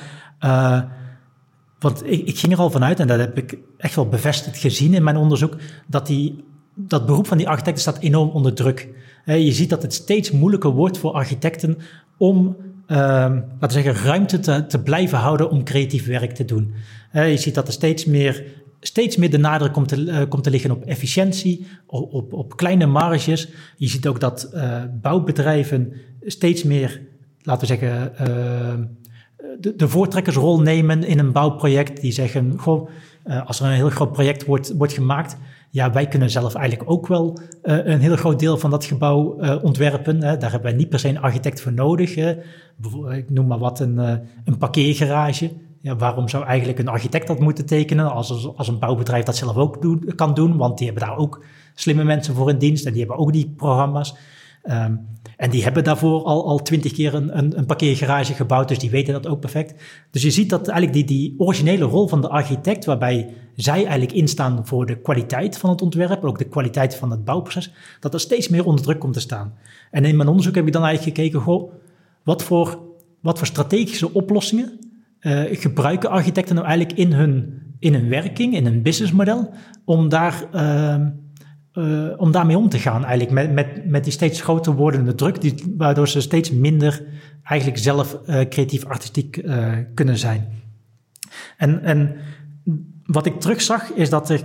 Want 1.80 2.06
ik, 2.06 2.28
ik, 2.28 2.38
ging 2.38 2.54
er 2.54 2.60
al 2.60 2.70
vanuit, 2.70 3.00
en 3.00 3.08
dat 3.08 3.20
heb 3.20 3.38
ik 3.38 3.58
echt 3.78 3.96
wel 3.96 4.08
bevestigd 4.08 4.58
gezien 4.58 4.94
in 4.94 5.04
mijn 5.04 5.18
onderzoek, 5.18 5.56
dat 5.88 6.08
die, 6.08 6.44
dat 6.76 7.06
beroep 7.06 7.28
van 7.28 7.38
die 7.38 7.48
architecten 7.48 7.82
staat 7.82 8.00
enorm 8.00 8.30
onder 8.30 8.54
druk. 8.54 8.90
Je 9.36 9.52
ziet 9.52 9.70
dat 9.70 9.82
het 9.82 9.94
steeds 9.94 10.32
moeilijker 10.32 10.70
wordt 10.70 10.98
voor 10.98 11.12
architecten 11.12 11.78
om 12.18 12.58
laten 12.88 13.60
we 13.60 13.70
zeggen, 13.70 14.04
ruimte 14.04 14.40
te, 14.40 14.66
te, 14.66 14.80
blijven 14.80 15.18
houden 15.18 15.50
om 15.50 15.64
creatief 15.64 16.06
werk 16.06 16.32
te 16.32 16.46
doen. 16.46 16.74
je 17.12 17.38
ziet 17.38 17.56
dat 17.56 17.68
er 17.68 17.74
steeds 17.74 18.06
meer 18.06 18.44
steeds 18.80 19.18
meer 19.18 19.30
de 19.30 19.38
nadruk 19.38 19.74
komt 19.74 19.88
te, 19.88 20.06
uh, 20.06 20.22
komt 20.30 20.44
te 20.44 20.50
liggen 20.50 20.72
op 20.72 20.84
efficiëntie, 20.84 21.66
op, 21.86 22.34
op, 22.34 22.56
kleine 22.56 22.86
marges. 22.86 23.48
Je 23.78 23.88
ziet 23.88 24.08
ook 24.08 24.20
dat 24.20 24.50
uh, 24.54 24.84
bouwbedrijven 25.02 25.94
steeds 26.22 26.64
meer, 26.64 27.02
laten 27.42 27.68
we 27.68 27.76
zeggen, 27.76 28.12
uh, 28.14 28.86
de, 29.60 29.76
de, 29.76 29.88
voortrekkersrol 29.88 30.62
nemen 30.62 31.04
in 31.04 31.20
een 31.20 31.32
bouwproject. 31.32 32.02
Die 32.02 32.12
zeggen, 32.12 32.60
goh, 32.60 32.90
als 33.46 33.60
er 33.60 33.66
een 33.66 33.72
heel 33.72 33.90
groot 33.90 34.12
project 34.12 34.46
wordt, 34.46 34.74
wordt 34.78 34.94
gemaakt, 34.94 35.38
ja, 35.70 35.92
wij 35.92 36.08
kunnen 36.08 36.30
zelf 36.30 36.56
eigenlijk 36.56 36.90
ook 36.90 37.08
wel 37.08 37.40
een 37.62 38.00
heel 38.00 38.16
groot 38.16 38.40
deel 38.40 38.58
van 38.58 38.70
dat 38.70 38.86
gebouw 38.86 39.24
ontwerpen. 39.62 40.24
Hè. 40.24 40.38
Daar 40.38 40.52
hebben 40.52 40.70
wij 40.70 40.80
niet 40.80 40.90
per 40.90 41.00
se 41.00 41.08
een 41.10 41.22
architect 41.22 41.62
voor 41.62 41.74
nodig. 41.74 42.16
Hè. 42.16 42.36
Ik 43.12 43.30
noem 43.30 43.48
maar 43.48 43.60
wat, 43.60 43.80
een, 43.80 43.98
een 44.46 44.58
parkeergarage 44.58 45.52
ja, 45.82 45.96
waarom 45.96 46.28
zou 46.28 46.46
eigenlijk 46.46 46.80
een 46.80 46.88
architect 46.88 47.28
dat 47.28 47.40
moeten 47.40 47.66
tekenen 47.66 48.12
als, 48.12 48.56
als 48.56 48.68
een 48.68 48.80
bouwbedrijf 48.80 49.24
dat 49.24 49.36
zelf 49.36 49.56
ook 49.56 49.78
kan 50.16 50.34
doen? 50.34 50.58
Want 50.58 50.78
die 50.78 50.88
hebben 50.88 51.08
daar 51.08 51.18
ook 51.18 51.44
slimme 51.74 52.04
mensen 52.04 52.36
voor 52.36 52.50
in 52.50 52.58
dienst 52.58 52.86
en 52.86 52.92
die 52.92 53.02
hebben 53.02 53.20
ook 53.20 53.34
die 53.34 53.54
programma's. 53.58 54.16
Um, 54.64 55.08
en 55.38 55.50
die 55.50 55.64
hebben 55.64 55.84
daarvoor 55.84 56.24
al, 56.24 56.46
al 56.46 56.62
twintig 56.62 56.92
keer 56.92 57.14
een, 57.14 57.38
een, 57.38 57.58
een, 57.58 57.66
parkeergarage 57.66 58.34
gebouwd, 58.34 58.68
dus 58.68 58.80
die 58.80 58.90
weten 58.90 59.14
dat 59.14 59.28
ook 59.28 59.40
perfect. 59.40 59.82
Dus 60.12 60.22
je 60.22 60.32
ziet 60.32 60.50
dat 60.50 60.68
eigenlijk 60.68 61.08
die, 61.08 61.18
die 61.18 61.40
originele 61.40 61.86
rol 61.86 62.08
van 62.08 62.22
de 62.22 62.30
architect, 62.30 62.86
waarbij 62.86 63.30
zij 63.56 63.76
eigenlijk 63.76 64.12
instaan 64.12 64.68
voor 64.68 64.86
de 64.86 65.02
kwaliteit 65.02 65.58
van 65.58 65.70
het 65.70 65.82
ontwerp, 65.82 66.24
ook 66.24 66.38
de 66.38 66.48
kwaliteit 66.48 66.96
van 66.96 67.12
het 67.12 67.26
bouwproces, 67.26 67.72
dat 68.00 68.14
er 68.14 68.20
steeds 68.20 68.48
meer 68.48 68.66
onder 68.66 68.84
druk 68.84 69.00
komt 69.00 69.14
te 69.14 69.20
staan. 69.20 69.54
En 69.92 70.06
in 70.06 70.16
mijn 70.16 70.30
onderzoek 70.30 70.56
heb 70.56 70.68
ik 70.68 70.74
dan 70.74 70.84
eigenlijk 70.84 71.18
gekeken, 71.18 71.42
goh, 71.42 71.72
wat 72.24 72.44
voor, 72.44 72.80
wat 73.22 73.38
voor 73.38 73.48
strategische 73.48 74.14
oplossingen 74.14 74.80
uh, 75.22 75.42
gebruiken 75.50 76.10
architecten 76.10 76.56
nou 76.56 76.68
eigenlijk 76.68 76.98
in 76.98 77.14
hun, 77.14 77.62
in 77.80 77.94
hun 77.94 78.10
werking, 78.10 78.56
in 78.56 78.66
hun 78.66 78.82
businessmodel, 78.82 79.50
om, 79.86 80.10
daar, 80.10 80.44
uh, 80.56 81.06
uh, 81.78 82.14
om 82.18 82.32
daarmee 82.32 82.58
om 82.58 82.70
te 82.70 82.80
gaan 82.80 83.06
eigenlijk, 83.06 83.32
met, 83.32 83.52
met, 83.54 83.86
met 83.86 84.04
die 84.04 84.14
steeds 84.14 84.42
groter 84.42 84.74
wordende 84.74 85.16
druk, 85.16 85.42
die, 85.42 85.74
waardoor 85.78 86.08
ze 86.08 86.22
steeds 86.22 86.52
minder 86.52 87.04
eigenlijk 87.44 87.80
zelf 87.80 88.18
creatief 88.50 88.86
artistiek 88.86 89.44
kunnen 89.94 90.18
zijn. 90.18 90.48
En, 91.58 91.84
en 91.84 92.16
wat 93.06 93.26
ik 93.26 93.40
terugzag 93.40 93.92
is 93.94 94.10
dat 94.10 94.30
er, 94.30 94.42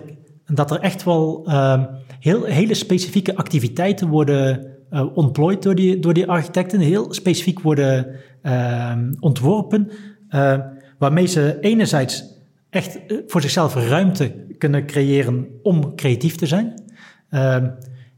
dat 0.47 0.71
er 0.71 0.81
echt 0.81 1.05
wel 1.05 1.47
ehm, 1.47 1.85
heel, 2.21 2.45
hele 2.45 2.75
specifieke 2.75 3.37
activiteiten 3.37 4.09
worden 4.09 4.67
ontplooid 5.15 5.63
door 5.63 5.75
die, 5.75 5.99
door 5.99 6.15
die 6.15 6.27
architecten, 6.27 6.81
heel 6.81 7.13
specifiek 7.13 7.61
worden 7.61 8.07
ehm, 8.43 9.13
ontworpen, 9.21 9.91
uh, 10.35 10.59
waarmee 10.99 11.27
ze 11.27 11.59
enerzijds 11.61 12.25
echt 12.71 13.07
eh, 13.07 13.17
voor 13.27 13.41
zichzelf 13.41 13.75
ruimte 13.75 14.35
kunnen 14.59 14.87
creëren 14.87 15.49
om 15.63 15.95
creatief 15.95 16.37
te 16.37 16.47
zijn. 16.47 16.82
Uh, 17.33 17.57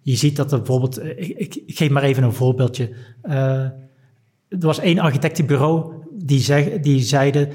je 0.00 0.16
ziet 0.16 0.36
dat 0.36 0.52
er 0.52 0.58
bijvoorbeeld, 0.58 0.98
eh, 0.98 1.18
ik, 1.18 1.62
geef 1.66 1.90
maar 1.90 2.02
even 2.02 2.22
een 2.22 2.32
voorbeeldje. 2.32 2.90
Uh, 3.24 3.34
er 4.48 4.58
was 4.58 4.78
één 4.78 4.98
architectenbureau 4.98 5.92
die, 6.18 6.40
zeg, 6.40 6.80
die 6.80 7.00
zeiden, 7.00 7.48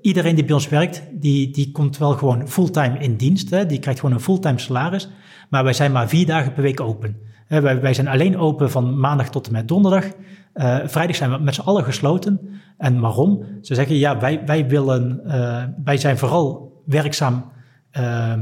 iedereen 0.00 0.34
die 0.34 0.44
bij 0.44 0.54
ons 0.54 0.68
werkt, 0.68 1.02
die, 1.12 1.50
die 1.50 1.70
komt 1.72 1.98
wel 1.98 2.12
gewoon 2.12 2.48
fulltime 2.48 2.98
in 2.98 3.16
dienst. 3.16 3.50
Hè? 3.50 3.66
Die 3.66 3.78
krijgt 3.78 4.00
gewoon 4.00 4.14
een 4.14 4.22
fulltime 4.22 4.58
salaris. 4.58 5.08
Maar 5.50 5.64
wij 5.64 5.72
zijn 5.72 5.92
maar 5.92 6.08
vier 6.08 6.26
dagen 6.26 6.52
per 6.52 6.62
week 6.62 6.80
open. 6.80 7.16
Wij, 7.48 7.80
wij 7.80 7.94
zijn 7.94 8.08
alleen 8.08 8.38
open 8.38 8.70
van 8.70 8.98
maandag 8.98 9.30
tot 9.30 9.46
en 9.46 9.52
met 9.52 9.68
donderdag. 9.68 10.04
Vrijdag 10.84 11.16
zijn 11.16 11.30
we 11.30 11.38
met 11.38 11.54
z'n 11.54 11.60
allen 11.60 11.84
gesloten. 11.84 12.40
En 12.78 13.00
waarom? 13.00 13.44
Ze 13.60 13.74
zeggen, 13.74 13.96
ja, 13.96 14.18
wij, 14.18 14.42
wij 14.46 14.68
willen, 14.68 15.20
wij 15.84 15.96
zijn 15.96 16.18
vooral 16.18 16.72
werkzaam 16.84 17.44
uh, 17.98 18.32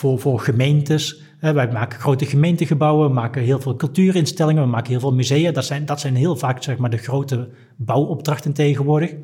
voor, 0.00 0.18
voor 0.18 0.40
gemeentes. 0.40 1.22
wij 1.40 1.68
maken 1.72 2.00
grote 2.00 2.26
gemeentegebouwen, 2.26 3.08
we 3.08 3.14
maken 3.14 3.42
heel 3.42 3.60
veel 3.60 3.76
cultuurinstellingen, 3.76 4.62
we 4.62 4.68
maken 4.68 4.90
heel 4.90 5.00
veel 5.00 5.14
musea. 5.14 5.52
Dat 5.52 5.64
zijn, 5.64 5.86
dat 5.86 6.00
zijn 6.00 6.16
heel 6.16 6.36
vaak 6.36 6.62
zeg 6.62 6.76
maar, 6.76 6.90
de 6.90 6.96
grote 6.96 7.48
bouwopdrachten 7.76 8.52
tegenwoordig. 8.52 9.14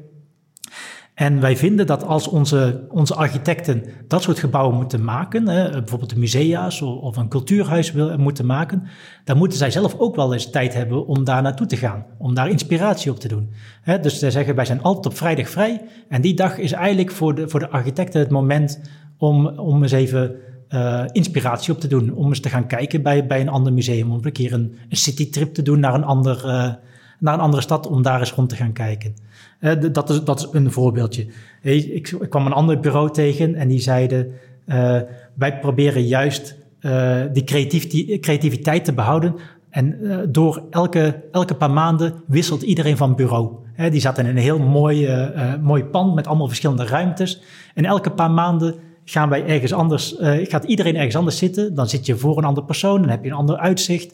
En 1.14 1.40
wij 1.40 1.56
vinden 1.56 1.86
dat 1.86 2.04
als 2.04 2.28
onze, 2.28 2.86
onze 2.88 3.14
architecten 3.14 3.84
dat 4.08 4.22
soort 4.22 4.38
gebouwen 4.38 4.76
moeten 4.76 5.04
maken, 5.04 5.44
bijvoorbeeld 5.44 6.16
musea's 6.16 6.82
of 6.82 7.16
een 7.16 7.28
cultuurhuis 7.28 7.92
wil, 7.92 8.18
moeten 8.18 8.46
maken, 8.46 8.82
dan 9.24 9.36
moeten 9.36 9.58
zij 9.58 9.70
zelf 9.70 9.94
ook 9.98 10.16
wel 10.16 10.32
eens 10.32 10.50
tijd 10.50 10.74
hebben 10.74 11.06
om 11.06 11.24
daar 11.24 11.42
naartoe 11.42 11.66
te 11.66 11.76
gaan, 11.76 12.06
om 12.18 12.34
daar 12.34 12.50
inspiratie 12.50 13.10
op 13.10 13.18
te 13.18 13.28
doen. 13.28 13.50
Dus 14.00 14.18
zij 14.18 14.30
zeggen, 14.30 14.54
wij 14.54 14.64
zijn 14.64 14.82
altijd 14.82 15.06
op 15.06 15.16
vrijdag 15.16 15.48
vrij 15.48 15.82
en 16.08 16.20
die 16.20 16.34
dag 16.34 16.58
is 16.58 16.72
eigenlijk 16.72 17.10
voor 17.10 17.34
de, 17.34 17.48
voor 17.48 17.60
de 17.60 17.70
architecten 17.70 18.20
het 18.20 18.30
moment 18.30 18.80
om, 19.18 19.46
om 19.46 19.82
eens 19.82 19.92
even 19.92 20.36
uh, 20.70 21.05
inspiratie 21.12 21.74
op 21.74 21.81
te 21.81 21.88
doen, 21.88 22.14
om 22.14 22.29
eens 22.29 22.40
te 22.40 22.48
gaan 22.48 22.66
kijken 22.66 23.02
bij, 23.02 23.26
bij 23.26 23.40
een 23.40 23.48
ander 23.48 23.72
museum, 23.72 24.12
om 24.12 24.20
een 24.22 24.33
keer 24.33 24.52
een, 24.52 24.79
een 24.88 24.96
citytrip 24.96 25.55
te 25.55 25.62
doen 25.62 25.81
naar 25.81 25.94
een, 25.94 26.05
ander, 26.05 26.37
uh, 26.37 26.72
naar 27.18 27.35
een 27.35 27.40
andere 27.40 27.62
stad, 27.62 27.87
om 27.87 28.02
daar 28.02 28.20
eens 28.20 28.33
rond 28.33 28.48
te 28.48 28.57
gaan 28.57 28.72
kijken. 28.72 29.14
Uh, 29.61 29.72
dat, 29.92 30.11
is, 30.11 30.24
dat 30.24 30.38
is 30.38 30.48
een 30.52 30.72
voorbeeldje. 30.72 31.26
Ik, 31.62 31.87
ik, 31.87 32.26
kwam 32.29 32.46
een 32.46 32.52
ander 32.52 32.81
bureau 32.81 33.11
tegen 33.11 33.55
en 33.55 33.68
die 33.68 33.81
zeiden: 33.81 34.33
uh, 34.66 35.00
wij 35.35 35.59
proberen 35.61 36.07
juist 36.07 36.57
uh, 36.81 37.20
die 37.33 37.44
creativ 37.44 37.87
creativiteit 38.20 38.85
te 38.85 38.92
behouden. 38.92 39.35
En 39.70 39.98
door 40.29 40.62
elke, 40.70 41.22
elke 41.33 41.55
paar 41.55 41.70
maanden 41.70 42.14
wisselt 42.26 42.62
iedereen 42.62 42.96
van 42.96 43.14
bureau. 43.14 43.50
die 43.90 44.00
zat 44.00 44.18
in 44.18 44.26
een 44.26 44.37
heel 44.37 44.59
mooi, 44.59 45.09
mooi 45.62 45.85
pand 45.85 46.14
met 46.14 46.26
allemaal 46.26 46.46
verschillende 46.46 46.85
ruimtes. 46.85 47.42
En 47.74 47.85
elke 47.85 48.11
paar 48.11 48.31
maanden 48.31 48.74
gaan 49.08 49.28
wij 49.28 49.46
ergens 49.46 49.72
anders, 49.72 50.14
gaat 50.42 50.64
iedereen 50.64 50.96
ergens 50.96 51.16
anders 51.16 51.38
zitten. 51.38 51.74
Dan 51.74 51.88
zit 51.88 52.06
je 52.06 52.16
voor 52.16 52.38
een 52.38 52.44
andere 52.44 52.66
persoon, 52.66 53.00
dan 53.00 53.10
heb 53.10 53.24
je 53.24 53.30
een 53.30 53.36
ander 53.36 53.56
uitzicht. 53.56 54.12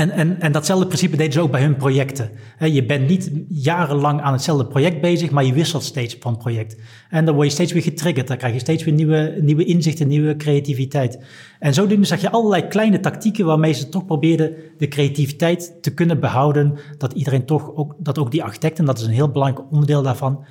En, 0.00 0.10
en, 0.10 0.40
en 0.40 0.52
datzelfde 0.52 0.86
principe 0.86 1.16
deden 1.16 1.32
ze 1.32 1.40
ook 1.40 1.50
bij 1.50 1.62
hun 1.62 1.76
projecten. 1.76 2.30
je 2.58 2.84
bent 2.84 3.08
niet 3.08 3.30
jarenlang 3.48 4.20
aan 4.20 4.32
hetzelfde 4.32 4.66
project 4.66 5.00
bezig, 5.00 5.30
maar 5.30 5.44
je 5.44 5.52
wisselt 5.52 5.82
steeds 5.82 6.16
van 6.20 6.36
project. 6.36 6.76
En 7.10 7.24
dan 7.24 7.34
word 7.34 7.46
je 7.46 7.52
steeds 7.52 7.72
weer 7.72 7.82
getriggerd. 7.82 8.28
Dan 8.28 8.36
krijg 8.36 8.52
je 8.52 8.60
steeds 8.60 8.84
weer 8.84 8.94
nieuwe, 8.94 9.38
nieuwe 9.40 9.64
inzichten, 9.64 10.08
nieuwe 10.08 10.36
creativiteit. 10.36 11.18
En 11.58 11.74
zodoende 11.74 12.06
zag 12.06 12.20
je 12.20 12.30
allerlei 12.30 12.66
kleine 12.66 13.00
tactieken 13.00 13.44
waarmee 13.44 13.72
ze 13.72 13.88
toch 13.88 14.04
probeerden 14.04 14.54
de 14.78 14.88
creativiteit 14.88 15.82
te 15.82 15.94
kunnen 15.94 16.20
behouden. 16.20 16.78
Dat 16.98 17.12
iedereen 17.12 17.44
toch 17.44 17.74
ook, 17.74 17.94
dat 17.98 18.18
ook 18.18 18.30
die 18.30 18.42
architecten, 18.42 18.84
dat 18.84 18.98
is 18.98 19.04
een 19.04 19.12
heel 19.12 19.30
belangrijk 19.30 19.66
onderdeel 19.70 20.02
daarvan, 20.02 20.44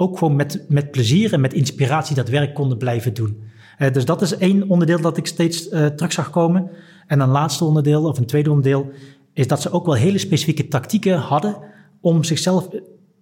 ook 0.00 0.18
gewoon 0.18 0.36
met, 0.36 0.64
met 0.68 0.90
plezier 0.90 1.32
en 1.32 1.40
met 1.40 1.52
inspiratie 1.52 2.16
dat 2.16 2.28
werk 2.28 2.54
konden 2.54 2.78
blijven 2.78 3.14
doen. 3.14 3.42
dus 3.92 4.04
dat 4.04 4.22
is 4.22 4.36
één 4.36 4.68
onderdeel 4.68 5.00
dat 5.00 5.16
ik 5.16 5.26
steeds 5.26 5.68
uh, 5.68 5.86
terug 5.86 6.12
zag 6.12 6.30
komen. 6.30 6.70
En 7.06 7.20
een 7.20 7.28
laatste 7.28 7.64
onderdeel, 7.64 8.04
of 8.04 8.18
een 8.18 8.26
tweede 8.26 8.50
onderdeel, 8.50 8.90
is 9.32 9.46
dat 9.46 9.62
ze 9.62 9.70
ook 9.70 9.86
wel 9.86 9.94
hele 9.94 10.18
specifieke 10.18 10.68
tactieken 10.68 11.18
hadden 11.18 11.56
om 12.00 12.24
zichzelf 12.24 12.68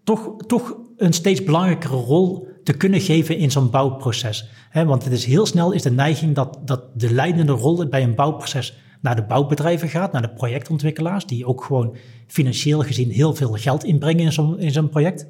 toch, 0.05 0.37
toch 0.47 0.77
een 0.97 1.13
steeds 1.13 1.45
belangrijkere 1.45 1.97
rol 1.97 2.49
te 2.65 2.73
kunnen 2.73 3.01
geven 3.01 3.37
in 3.37 3.51
zo'n 3.51 3.71
bouwproces. 3.71 4.51
want 4.73 5.05
het 5.05 5.13
is 5.13 5.25
heel 5.25 5.47
snel 5.47 5.73
is 5.73 5.83
de 5.83 5.91
neiging 5.91 6.35
dat, 6.35 6.59
dat 6.65 6.83
de 6.95 7.13
leidende 7.13 7.53
rol 7.53 7.89
bij 7.89 8.03
een 8.03 8.15
bouwproces 8.15 8.79
naar 9.01 9.17
de 9.17 9.23
bouwbedrijven 9.23 9.89
gaat, 9.89 10.13
naar 10.13 10.23
de 10.23 10.35
projectontwikkelaars, 10.35 11.27
die 11.27 11.47
ook 11.47 11.65
gewoon 11.65 11.97
financieel 12.27 12.81
gezien 12.81 13.11
heel 13.11 13.35
veel 13.35 13.53
geld 13.53 13.85
inbrengen 13.85 14.25
in 14.25 14.33
zo'n, 14.33 14.59
in 14.59 14.71
zo'n 14.71 14.89
project. 14.89 15.27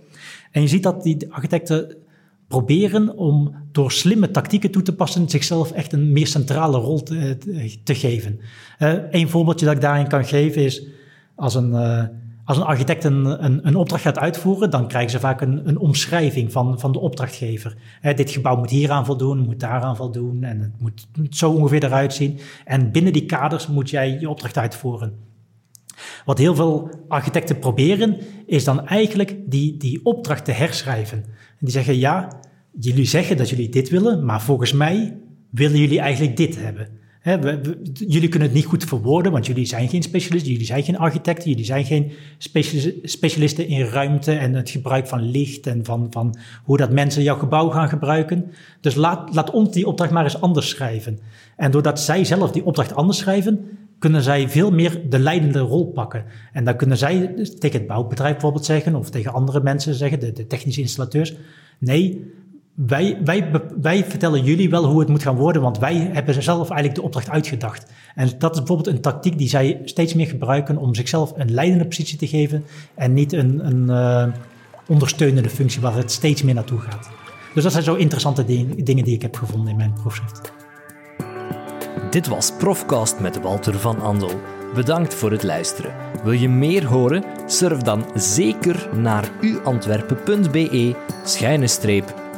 En 0.50 0.62
je 0.62 0.68
ziet 0.68 0.82
dat 0.82 1.02
die 1.02 1.32
architecten 1.32 1.96
proberen 2.48 3.16
om 3.16 3.54
door 3.72 3.92
slimme 3.92 4.30
tactieken 4.30 4.70
toe 4.70 4.82
te 4.82 4.94
passen 4.94 5.28
zichzelf 5.28 5.72
echt 5.72 5.92
een 5.92 6.12
meer 6.12 6.26
centrale 6.26 6.78
rol 6.78 7.02
te, 7.02 7.38
te 7.84 7.94
geven. 7.94 8.40
Uh, 8.78 8.94
een 9.10 9.28
voorbeeldje 9.28 9.66
dat 9.66 9.74
ik 9.74 9.80
daarin 9.80 10.08
kan 10.08 10.24
geven 10.24 10.62
is 10.62 10.86
als 11.34 11.54
een, 11.54 11.70
uh, 11.70 12.04
als 12.46 12.56
een 12.56 12.62
architect 12.62 13.04
een, 13.04 13.44
een, 13.44 13.66
een, 13.66 13.76
opdracht 13.76 14.02
gaat 14.02 14.18
uitvoeren, 14.18 14.70
dan 14.70 14.88
krijgen 14.88 15.10
ze 15.10 15.20
vaak 15.20 15.40
een, 15.40 15.68
een 15.68 15.78
omschrijving 15.78 16.52
van, 16.52 16.80
van 16.80 16.92
de 16.92 16.98
opdrachtgever. 16.98 17.76
Dit 18.14 18.30
gebouw 18.30 18.56
moet 18.56 18.70
hieraan 18.70 19.04
voldoen, 19.04 19.38
moet 19.38 19.60
daaraan 19.60 19.96
voldoen 19.96 20.42
en 20.42 20.60
het 20.60 20.80
moet 20.80 21.36
zo 21.36 21.50
ongeveer 21.50 21.84
eruit 21.84 22.14
zien. 22.14 22.38
En 22.64 22.92
binnen 22.92 23.12
die 23.12 23.26
kaders 23.26 23.66
moet 23.66 23.90
jij 23.90 24.18
je 24.20 24.28
opdracht 24.28 24.58
uitvoeren. 24.58 25.14
Wat 26.24 26.38
heel 26.38 26.54
veel 26.54 26.90
architecten 27.08 27.58
proberen, 27.58 28.16
is 28.46 28.64
dan 28.64 28.86
eigenlijk 28.86 29.36
die, 29.46 29.76
die 29.76 30.00
opdracht 30.04 30.44
te 30.44 30.52
herschrijven. 30.52 31.18
En 31.26 31.58
die 31.58 31.70
zeggen, 31.70 31.98
ja, 31.98 32.40
jullie 32.80 33.06
zeggen 33.06 33.36
dat 33.36 33.50
jullie 33.50 33.68
dit 33.68 33.88
willen, 33.88 34.24
maar 34.24 34.42
volgens 34.42 34.72
mij 34.72 35.16
willen 35.50 35.78
jullie 35.78 36.00
eigenlijk 36.00 36.36
dit 36.36 36.62
hebben. 36.62 36.88
Jullie 37.92 38.28
kunnen 38.28 38.48
het 38.48 38.56
niet 38.56 38.64
goed 38.64 38.84
verwoorden, 38.84 39.32
want 39.32 39.46
jullie 39.46 39.64
zijn 39.64 39.88
geen 39.88 40.02
specialisten, 40.02 40.52
jullie 40.52 40.66
zijn 40.66 40.82
geen 40.82 40.98
architecten, 40.98 41.50
jullie 41.50 41.64
zijn 41.64 41.84
geen 41.84 42.12
specialisten 43.02 43.66
in 43.66 43.84
ruimte 43.84 44.32
en 44.32 44.54
het 44.54 44.70
gebruik 44.70 45.06
van 45.06 45.30
licht 45.30 45.66
en 45.66 45.84
van, 45.84 46.06
van 46.10 46.36
hoe 46.64 46.76
dat 46.76 46.92
mensen 46.92 47.22
jouw 47.22 47.38
gebouw 47.38 47.68
gaan 47.70 47.88
gebruiken. 47.88 48.50
Dus 48.80 48.94
laat, 48.94 49.34
laat 49.34 49.50
ons 49.50 49.72
die 49.72 49.86
opdracht 49.86 50.10
maar 50.10 50.24
eens 50.24 50.40
anders 50.40 50.68
schrijven. 50.68 51.18
En 51.56 51.70
doordat 51.70 52.00
zij 52.00 52.24
zelf 52.24 52.50
die 52.50 52.64
opdracht 52.64 52.94
anders 52.94 53.18
schrijven, 53.18 53.60
kunnen 53.98 54.22
zij 54.22 54.48
veel 54.48 54.70
meer 54.70 55.00
de 55.08 55.18
leidende 55.18 55.58
rol 55.58 55.86
pakken. 55.86 56.24
En 56.52 56.64
dan 56.64 56.76
kunnen 56.76 56.98
zij 56.98 57.34
tegen 57.58 57.78
het 57.78 57.88
bouwbedrijf 57.88 58.32
bijvoorbeeld 58.32 58.64
zeggen, 58.64 58.94
of 58.94 59.10
tegen 59.10 59.32
andere 59.32 59.60
mensen 59.60 59.94
zeggen, 59.94 60.20
de, 60.20 60.32
de 60.32 60.46
technische 60.46 60.80
installateurs, 60.80 61.34
nee, 61.78 62.34
wij, 62.76 63.18
wij, 63.24 63.50
wij 63.80 64.04
vertellen 64.04 64.44
jullie 64.44 64.70
wel 64.70 64.84
hoe 64.84 65.00
het 65.00 65.08
moet 65.08 65.22
gaan 65.22 65.36
worden, 65.36 65.62
want 65.62 65.78
wij 65.78 66.10
hebben 66.12 66.42
zelf 66.42 66.68
eigenlijk 66.70 66.94
de 66.94 67.02
opdracht 67.02 67.30
uitgedacht. 67.30 67.86
En 68.14 68.30
dat 68.38 68.52
is 68.52 68.58
bijvoorbeeld 68.58 68.96
een 68.96 69.00
tactiek 69.00 69.38
die 69.38 69.48
zij 69.48 69.80
steeds 69.84 70.14
meer 70.14 70.26
gebruiken 70.26 70.76
om 70.76 70.94
zichzelf 70.94 71.32
een 71.36 71.52
leidende 71.52 71.86
positie 71.86 72.18
te 72.18 72.26
geven 72.26 72.64
en 72.94 73.12
niet 73.12 73.32
een, 73.32 73.66
een 73.66 73.82
uh, 73.88 74.34
ondersteunende 74.88 75.50
functie 75.50 75.80
waar 75.80 75.96
het 75.96 76.10
steeds 76.10 76.42
meer 76.42 76.54
naartoe 76.54 76.78
gaat. 76.78 77.10
Dus 77.54 77.62
dat 77.62 77.72
zijn 77.72 77.84
zo 77.84 77.94
interessante 77.94 78.44
dingen 78.76 79.04
die 79.04 79.14
ik 79.14 79.22
heb 79.22 79.36
gevonden 79.36 79.70
in 79.70 79.76
mijn 79.76 79.92
proefschrift. 79.92 80.52
Dit 82.10 82.26
was 82.26 82.52
Profcast 82.58 83.20
met 83.20 83.40
Walter 83.40 83.78
van 83.78 84.00
Andel. 84.00 84.40
Bedankt 84.74 85.14
voor 85.14 85.30
het 85.30 85.42
luisteren. 85.42 85.94
Wil 86.22 86.32
je 86.32 86.48
meer 86.48 86.86
horen? 86.86 87.24
Surf 87.46 87.78
dan 87.78 88.04
zeker 88.14 88.88
naar 88.96 89.30
uantwerpen.be 89.40 90.94
schuine 91.24 91.66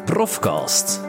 profcast. 0.09 1.08